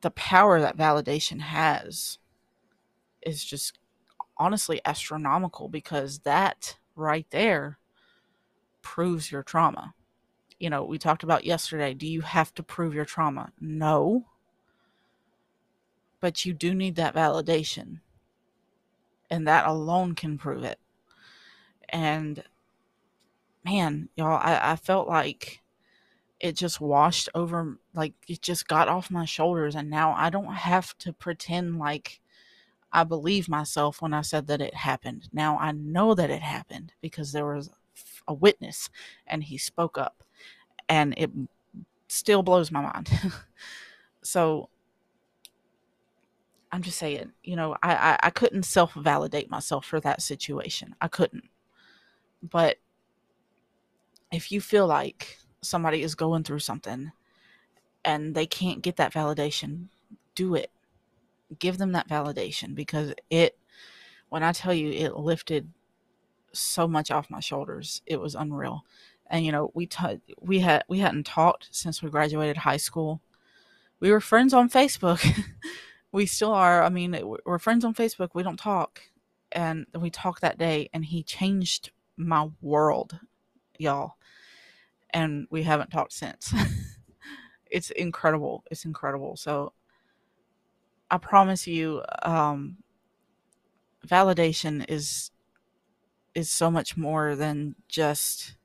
the 0.00 0.10
power 0.10 0.60
that 0.60 0.76
validation 0.76 1.40
has 1.40 2.18
is 3.22 3.44
just 3.44 3.78
honestly 4.36 4.80
astronomical 4.84 5.68
because 5.68 6.20
that 6.20 6.76
right 6.96 7.26
there 7.30 7.78
proves 8.82 9.30
your 9.32 9.42
trauma. 9.42 9.94
You 10.58 10.70
know, 10.70 10.84
we 10.84 10.98
talked 10.98 11.22
about 11.22 11.44
yesterday. 11.44 11.94
Do 11.94 12.06
you 12.06 12.20
have 12.20 12.54
to 12.54 12.62
prove 12.62 12.94
your 12.94 13.04
trauma? 13.04 13.52
No. 13.60 14.26
But 16.20 16.44
you 16.44 16.54
do 16.54 16.74
need 16.74 16.96
that 16.96 17.14
validation. 17.14 18.00
And 19.30 19.46
that 19.48 19.66
alone 19.66 20.14
can 20.14 20.38
prove 20.38 20.64
it 20.64 20.78
and 21.94 22.42
man, 23.64 24.08
y'all, 24.16 24.40
I, 24.42 24.72
I 24.72 24.76
felt 24.76 25.08
like 25.08 25.62
it 26.44 26.56
just 26.56 26.78
washed 26.78 27.30
over, 27.34 27.78
like 27.94 28.12
it 28.28 28.42
just 28.42 28.68
got 28.68 28.86
off 28.86 29.10
my 29.10 29.24
shoulders, 29.24 29.74
and 29.74 29.88
now 29.88 30.12
I 30.12 30.28
don't 30.28 30.52
have 30.52 30.96
to 30.98 31.10
pretend 31.14 31.78
like 31.78 32.20
I 32.92 33.02
believe 33.04 33.48
myself 33.48 34.02
when 34.02 34.12
I 34.12 34.20
said 34.20 34.46
that 34.48 34.60
it 34.60 34.74
happened. 34.74 35.30
Now 35.32 35.56
I 35.56 35.72
know 35.72 36.14
that 36.14 36.28
it 36.28 36.42
happened 36.42 36.92
because 37.00 37.32
there 37.32 37.46
was 37.46 37.70
a 38.28 38.34
witness 38.34 38.90
and 39.26 39.42
he 39.42 39.56
spoke 39.56 39.96
up, 39.96 40.22
and 40.86 41.14
it 41.16 41.30
still 42.08 42.42
blows 42.42 42.70
my 42.70 42.82
mind. 42.82 43.08
so 44.22 44.68
I'm 46.70 46.82
just 46.82 46.98
saying, 46.98 47.32
you 47.42 47.56
know, 47.56 47.74
I, 47.82 47.94
I, 47.94 48.18
I 48.24 48.30
couldn't 48.30 48.64
self 48.64 48.92
validate 48.92 49.48
myself 49.48 49.86
for 49.86 49.98
that 50.00 50.20
situation. 50.20 50.94
I 51.00 51.08
couldn't. 51.08 51.48
But 52.42 52.76
if 54.30 54.52
you 54.52 54.60
feel 54.60 54.86
like 54.86 55.38
somebody 55.64 56.02
is 56.02 56.14
going 56.14 56.44
through 56.44 56.60
something 56.60 57.12
and 58.04 58.34
they 58.34 58.46
can't 58.46 58.82
get 58.82 58.96
that 58.96 59.12
validation, 59.12 59.86
do 60.34 60.54
it. 60.54 60.70
Give 61.58 61.78
them 61.78 61.92
that 61.92 62.08
validation 62.08 62.74
because 62.74 63.14
it, 63.30 63.56
when 64.28 64.42
I 64.42 64.52
tell 64.52 64.74
you, 64.74 64.90
it 64.90 65.16
lifted 65.16 65.70
so 66.52 66.88
much 66.88 67.10
off 67.10 67.30
my 67.30 67.40
shoulders. 67.40 68.02
It 68.06 68.20
was 68.20 68.34
unreal. 68.34 68.84
And 69.28 69.44
you 69.44 69.52
know, 69.52 69.70
we 69.74 69.86
t- 69.86 70.20
we 70.40 70.60
had 70.60 70.84
we 70.88 70.98
hadn't 70.98 71.26
talked 71.26 71.68
since 71.70 72.02
we 72.02 72.10
graduated 72.10 72.58
high 72.58 72.76
school. 72.76 73.20
We 74.00 74.10
were 74.10 74.20
friends 74.20 74.52
on 74.52 74.68
Facebook. 74.68 75.24
we 76.12 76.26
still 76.26 76.52
are. 76.52 76.82
I 76.82 76.88
mean, 76.88 77.18
we're 77.44 77.58
friends 77.58 77.84
on 77.84 77.94
Facebook. 77.94 78.30
We 78.34 78.42
don't 78.42 78.58
talk. 78.58 79.00
And 79.52 79.86
we 79.98 80.10
talked 80.10 80.40
that 80.42 80.58
day 80.58 80.90
and 80.92 81.04
he 81.04 81.22
changed 81.22 81.90
my 82.16 82.50
world, 82.60 83.18
y'all. 83.78 84.14
And 85.14 85.46
we 85.50 85.62
haven't 85.62 85.90
talked 85.90 86.12
since. 86.12 86.52
it's 87.70 87.90
incredible. 87.90 88.64
It's 88.70 88.84
incredible. 88.84 89.36
So 89.36 89.72
I 91.10 91.18
promise 91.18 91.66
you, 91.66 92.02
um, 92.22 92.78
validation 94.06 94.84
is 94.88 95.30
is 96.34 96.50
so 96.50 96.70
much 96.70 96.96
more 96.96 97.36
than 97.36 97.76
just 97.88 98.56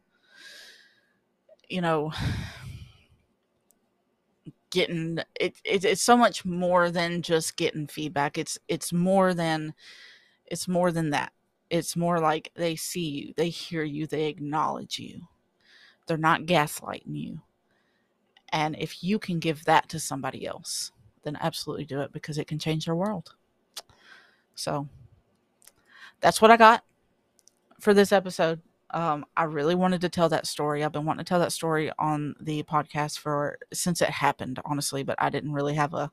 you 1.69 1.79
know 1.79 2.11
getting 4.71 5.19
it, 5.39 5.55
it 5.63 5.85
it's 5.85 6.01
so 6.01 6.17
much 6.17 6.43
more 6.43 6.89
than 6.91 7.21
just 7.21 7.55
getting 7.55 7.87
feedback 7.87 8.37
it's 8.37 8.57
it's 8.67 8.91
more 8.91 9.33
than 9.33 9.73
it's 10.47 10.67
more 10.67 10.91
than 10.91 11.11
that 11.11 11.31
it's 11.69 11.95
more 11.95 12.19
like 12.19 12.51
they 12.55 12.75
see 12.75 13.09
you, 13.09 13.33
they 13.37 13.49
hear 13.49 13.83
you, 13.83 14.07
they 14.07 14.25
acknowledge 14.25 14.99
you. 14.99 15.21
They're 16.09 16.17
not 16.17 16.41
gaslighting 16.41 17.15
you. 17.15 17.39
And 18.51 18.75
if 18.79 19.03
you 19.03 19.19
can 19.19 19.37
give 19.39 19.63
that 19.65 19.87
to 19.89 19.99
somebody 19.99 20.47
else, 20.47 20.91
then 21.23 21.37
absolutely 21.39 21.85
do 21.85 22.01
it 22.01 22.11
because 22.11 22.39
it 22.39 22.47
can 22.47 22.57
change 22.57 22.85
their 22.85 22.95
world. 22.95 23.35
So 24.55 24.89
that's 26.19 26.41
what 26.41 26.49
I 26.49 26.57
got 26.57 26.83
for 27.79 27.93
this 27.93 28.11
episode. 28.11 28.59
Um, 28.89 29.23
I 29.37 29.43
really 29.43 29.75
wanted 29.75 30.01
to 30.01 30.09
tell 30.09 30.29
that 30.29 30.47
story. 30.47 30.83
I've 30.83 30.91
been 30.91 31.05
wanting 31.05 31.23
to 31.23 31.29
tell 31.29 31.39
that 31.41 31.51
story 31.51 31.91
on 31.99 32.35
the 32.41 32.63
podcast 32.63 33.19
for 33.19 33.59
since 33.71 34.01
it 34.01 34.09
happened, 34.09 34.59
honestly, 34.65 35.03
but 35.03 35.15
I 35.19 35.29
didn't 35.29 35.53
really 35.53 35.75
have 35.75 35.93
a 35.93 36.11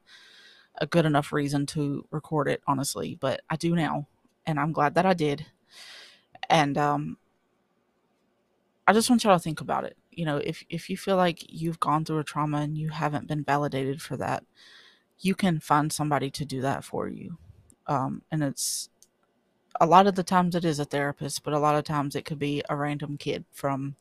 a 0.79 0.87
good 0.87 1.07
enough 1.07 1.33
reason 1.33 1.65
to 1.65 2.07
record 2.11 2.49
it, 2.49 2.61
honestly. 2.67 3.17
But 3.19 3.41
I 3.49 3.57
do 3.57 3.75
now, 3.75 4.07
and 4.45 4.61
I'm 4.61 4.73
glad 4.73 4.95
that 4.95 5.07
I 5.07 5.15
did. 5.15 5.47
And 6.51 6.77
um, 6.77 7.17
I 8.87 8.92
just 8.92 9.11
want 9.11 9.25
y'all 9.25 9.37
to 9.37 9.42
think 9.42 9.61
about 9.61 9.85
it. 9.85 9.96
You 10.12 10.25
know, 10.25 10.37
if 10.38 10.64
if 10.70 10.88
you 10.88 10.96
feel 10.96 11.16
like 11.16 11.44
you've 11.49 11.81
gone 11.81 12.05
through 12.05 12.20
a 12.20 12.25
trauma 12.25 12.59
and 12.59 12.79
you 12.79 12.90
haven't 12.90 13.27
been 13.27 13.42
validated 13.44 14.01
for 14.01 14.16
that, 14.16 14.44
you 15.18 15.35
can 15.35 15.61
find 15.61 15.92
somebody 15.92 16.31
to 16.31 16.44
do 16.44 16.61
that 16.61 16.85
for 16.85 17.09
you. 17.09 17.38
Um, 17.87 18.22
and 18.31 18.42
it's 18.42 18.88
a 19.81 19.87
lot 19.87 20.07
of 20.07 20.14
the 20.14 20.22
times 20.22 20.55
it 20.55 20.64
is 20.64 20.79
a 20.79 20.85
therapist, 20.85 21.42
but 21.42 21.53
a 21.55 21.59
lot 21.59 21.75
of 21.75 21.85
times 21.85 22.16
it 22.16 22.25
could 22.25 22.38
be 22.38 22.62
a 22.68 22.77
random 22.77 23.16
kid 23.16 23.44
from 23.53 23.96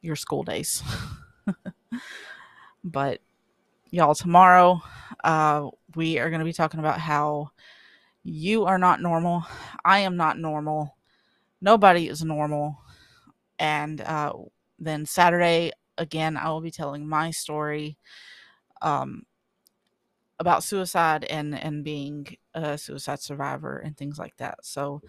your 0.00 0.16
school 0.16 0.42
days. 0.42 0.82
but 2.84 3.20
y'all, 3.90 4.14
tomorrow 4.14 4.82
uh, 5.22 5.68
we 5.94 6.18
are 6.18 6.30
going 6.30 6.40
to 6.40 6.44
be 6.44 6.52
talking 6.52 6.80
about 6.80 7.00
how 7.00 7.50
you 8.22 8.64
are 8.64 8.78
not 8.78 9.00
normal. 9.00 9.44
I 9.84 10.00
am 10.00 10.16
not 10.16 10.38
normal. 10.38 10.96
Nobody 11.60 12.08
is 12.08 12.22
normal. 12.22 12.78
And 13.58 14.00
uh, 14.00 14.32
then 14.78 15.06
Saturday, 15.06 15.72
again, 15.98 16.36
I 16.36 16.50
will 16.50 16.60
be 16.60 16.70
telling 16.70 17.08
my 17.08 17.30
story. 17.30 17.98
Um, 18.82 19.24
about 20.38 20.64
suicide 20.64 21.24
and 21.24 21.58
and 21.58 21.84
being 21.84 22.36
a 22.54 22.76
suicide 22.76 23.20
survivor 23.20 23.78
and 23.78 23.96
things 23.96 24.18
like 24.18 24.36
that. 24.36 24.58
So 24.62 25.02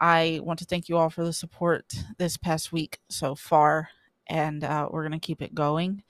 I 0.00 0.40
want 0.42 0.58
to 0.60 0.64
thank 0.64 0.88
you 0.88 0.96
all 0.96 1.10
for 1.10 1.24
the 1.24 1.32
support 1.32 1.94
this 2.18 2.36
past 2.36 2.72
week 2.72 2.98
so 3.08 3.34
far, 3.34 3.90
and 4.26 4.64
uh, 4.64 4.88
we're 4.90 5.04
gonna 5.04 5.20
keep 5.20 5.42
it 5.42 5.54
going. 5.54 6.02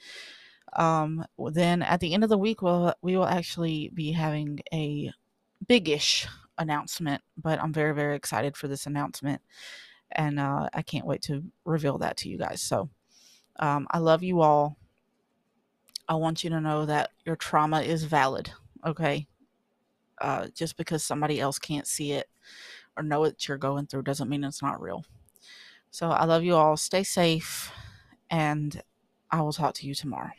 Um, 0.75 1.27
then 1.39 1.83
at 1.83 2.01
the 2.01 2.15
end 2.15 2.25
of 2.25 2.31
the 2.31 2.39
week, 2.39 2.63
we'll 2.63 2.95
we 3.03 3.17
will 3.17 3.27
actually 3.27 3.91
be 3.95 4.13
having 4.13 4.61
a 4.73 5.13
biggish 5.67 6.27
announcement, 6.59 7.23
but 7.37 7.61
I'm 7.63 7.73
very 7.73 7.95
very 7.95 8.17
excited 8.17 8.57
for 8.57 8.69
this 8.69 8.87
announcement, 8.87 9.43
and 10.13 10.39
uh, 10.39 10.69
I 10.73 10.83
can't 10.83 11.07
wait 11.07 11.23
to 11.23 11.45
reveal 11.65 11.99
that 11.99 12.17
to 12.19 12.29
you 12.29 12.39
guys. 12.39 12.63
So 12.63 12.89
um, 13.57 13.87
I 13.91 13.99
love 13.99 14.23
you 14.23 14.41
all. 14.41 14.77
I 16.09 16.15
want 16.17 16.45
you 16.45 16.51
to 16.51 16.61
know 16.61 16.87
that 16.87 17.11
your 17.25 17.37
trauma 17.37 17.81
is 17.83 18.05
valid, 18.05 18.51
okay? 18.85 19.27
Uh, 20.21 20.49
just 20.55 20.77
because 20.77 21.05
somebody 21.05 21.41
else 21.41 21.59
can't 21.59 21.87
see 21.87 22.13
it 22.13 22.29
or 22.97 23.03
know 23.03 23.21
what 23.21 23.49
you're 23.49 23.59
going 23.59 23.87
through 23.87 24.03
doesn't 24.03 24.29
mean 24.29 24.45
it's 24.45 24.63
not 24.63 24.81
real. 24.81 25.05
So 25.91 26.11
I 26.11 26.25
love 26.25 26.43
you 26.43 26.55
all. 26.55 26.77
Stay 26.77 27.03
safe, 27.03 27.73
and 28.31 28.83
I 29.31 29.43
will 29.43 29.53
talk 29.53 29.75
to 29.75 29.87
you 29.87 29.95
tomorrow. 29.95 30.33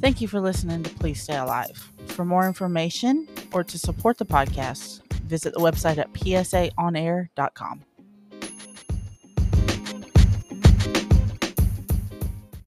Thank 0.00 0.20
you 0.20 0.28
for 0.28 0.40
listening 0.40 0.82
to 0.84 0.90
Please 0.90 1.22
Stay 1.22 1.36
Alive. 1.36 1.92
For 2.06 2.24
more 2.24 2.46
information 2.46 3.28
or 3.52 3.64
to 3.64 3.78
support 3.78 4.18
the 4.18 4.26
podcast, 4.26 5.02
visit 5.24 5.54
the 5.54 5.60
website 5.60 5.98
at 5.98 6.12
psaonair.com. 6.12 7.84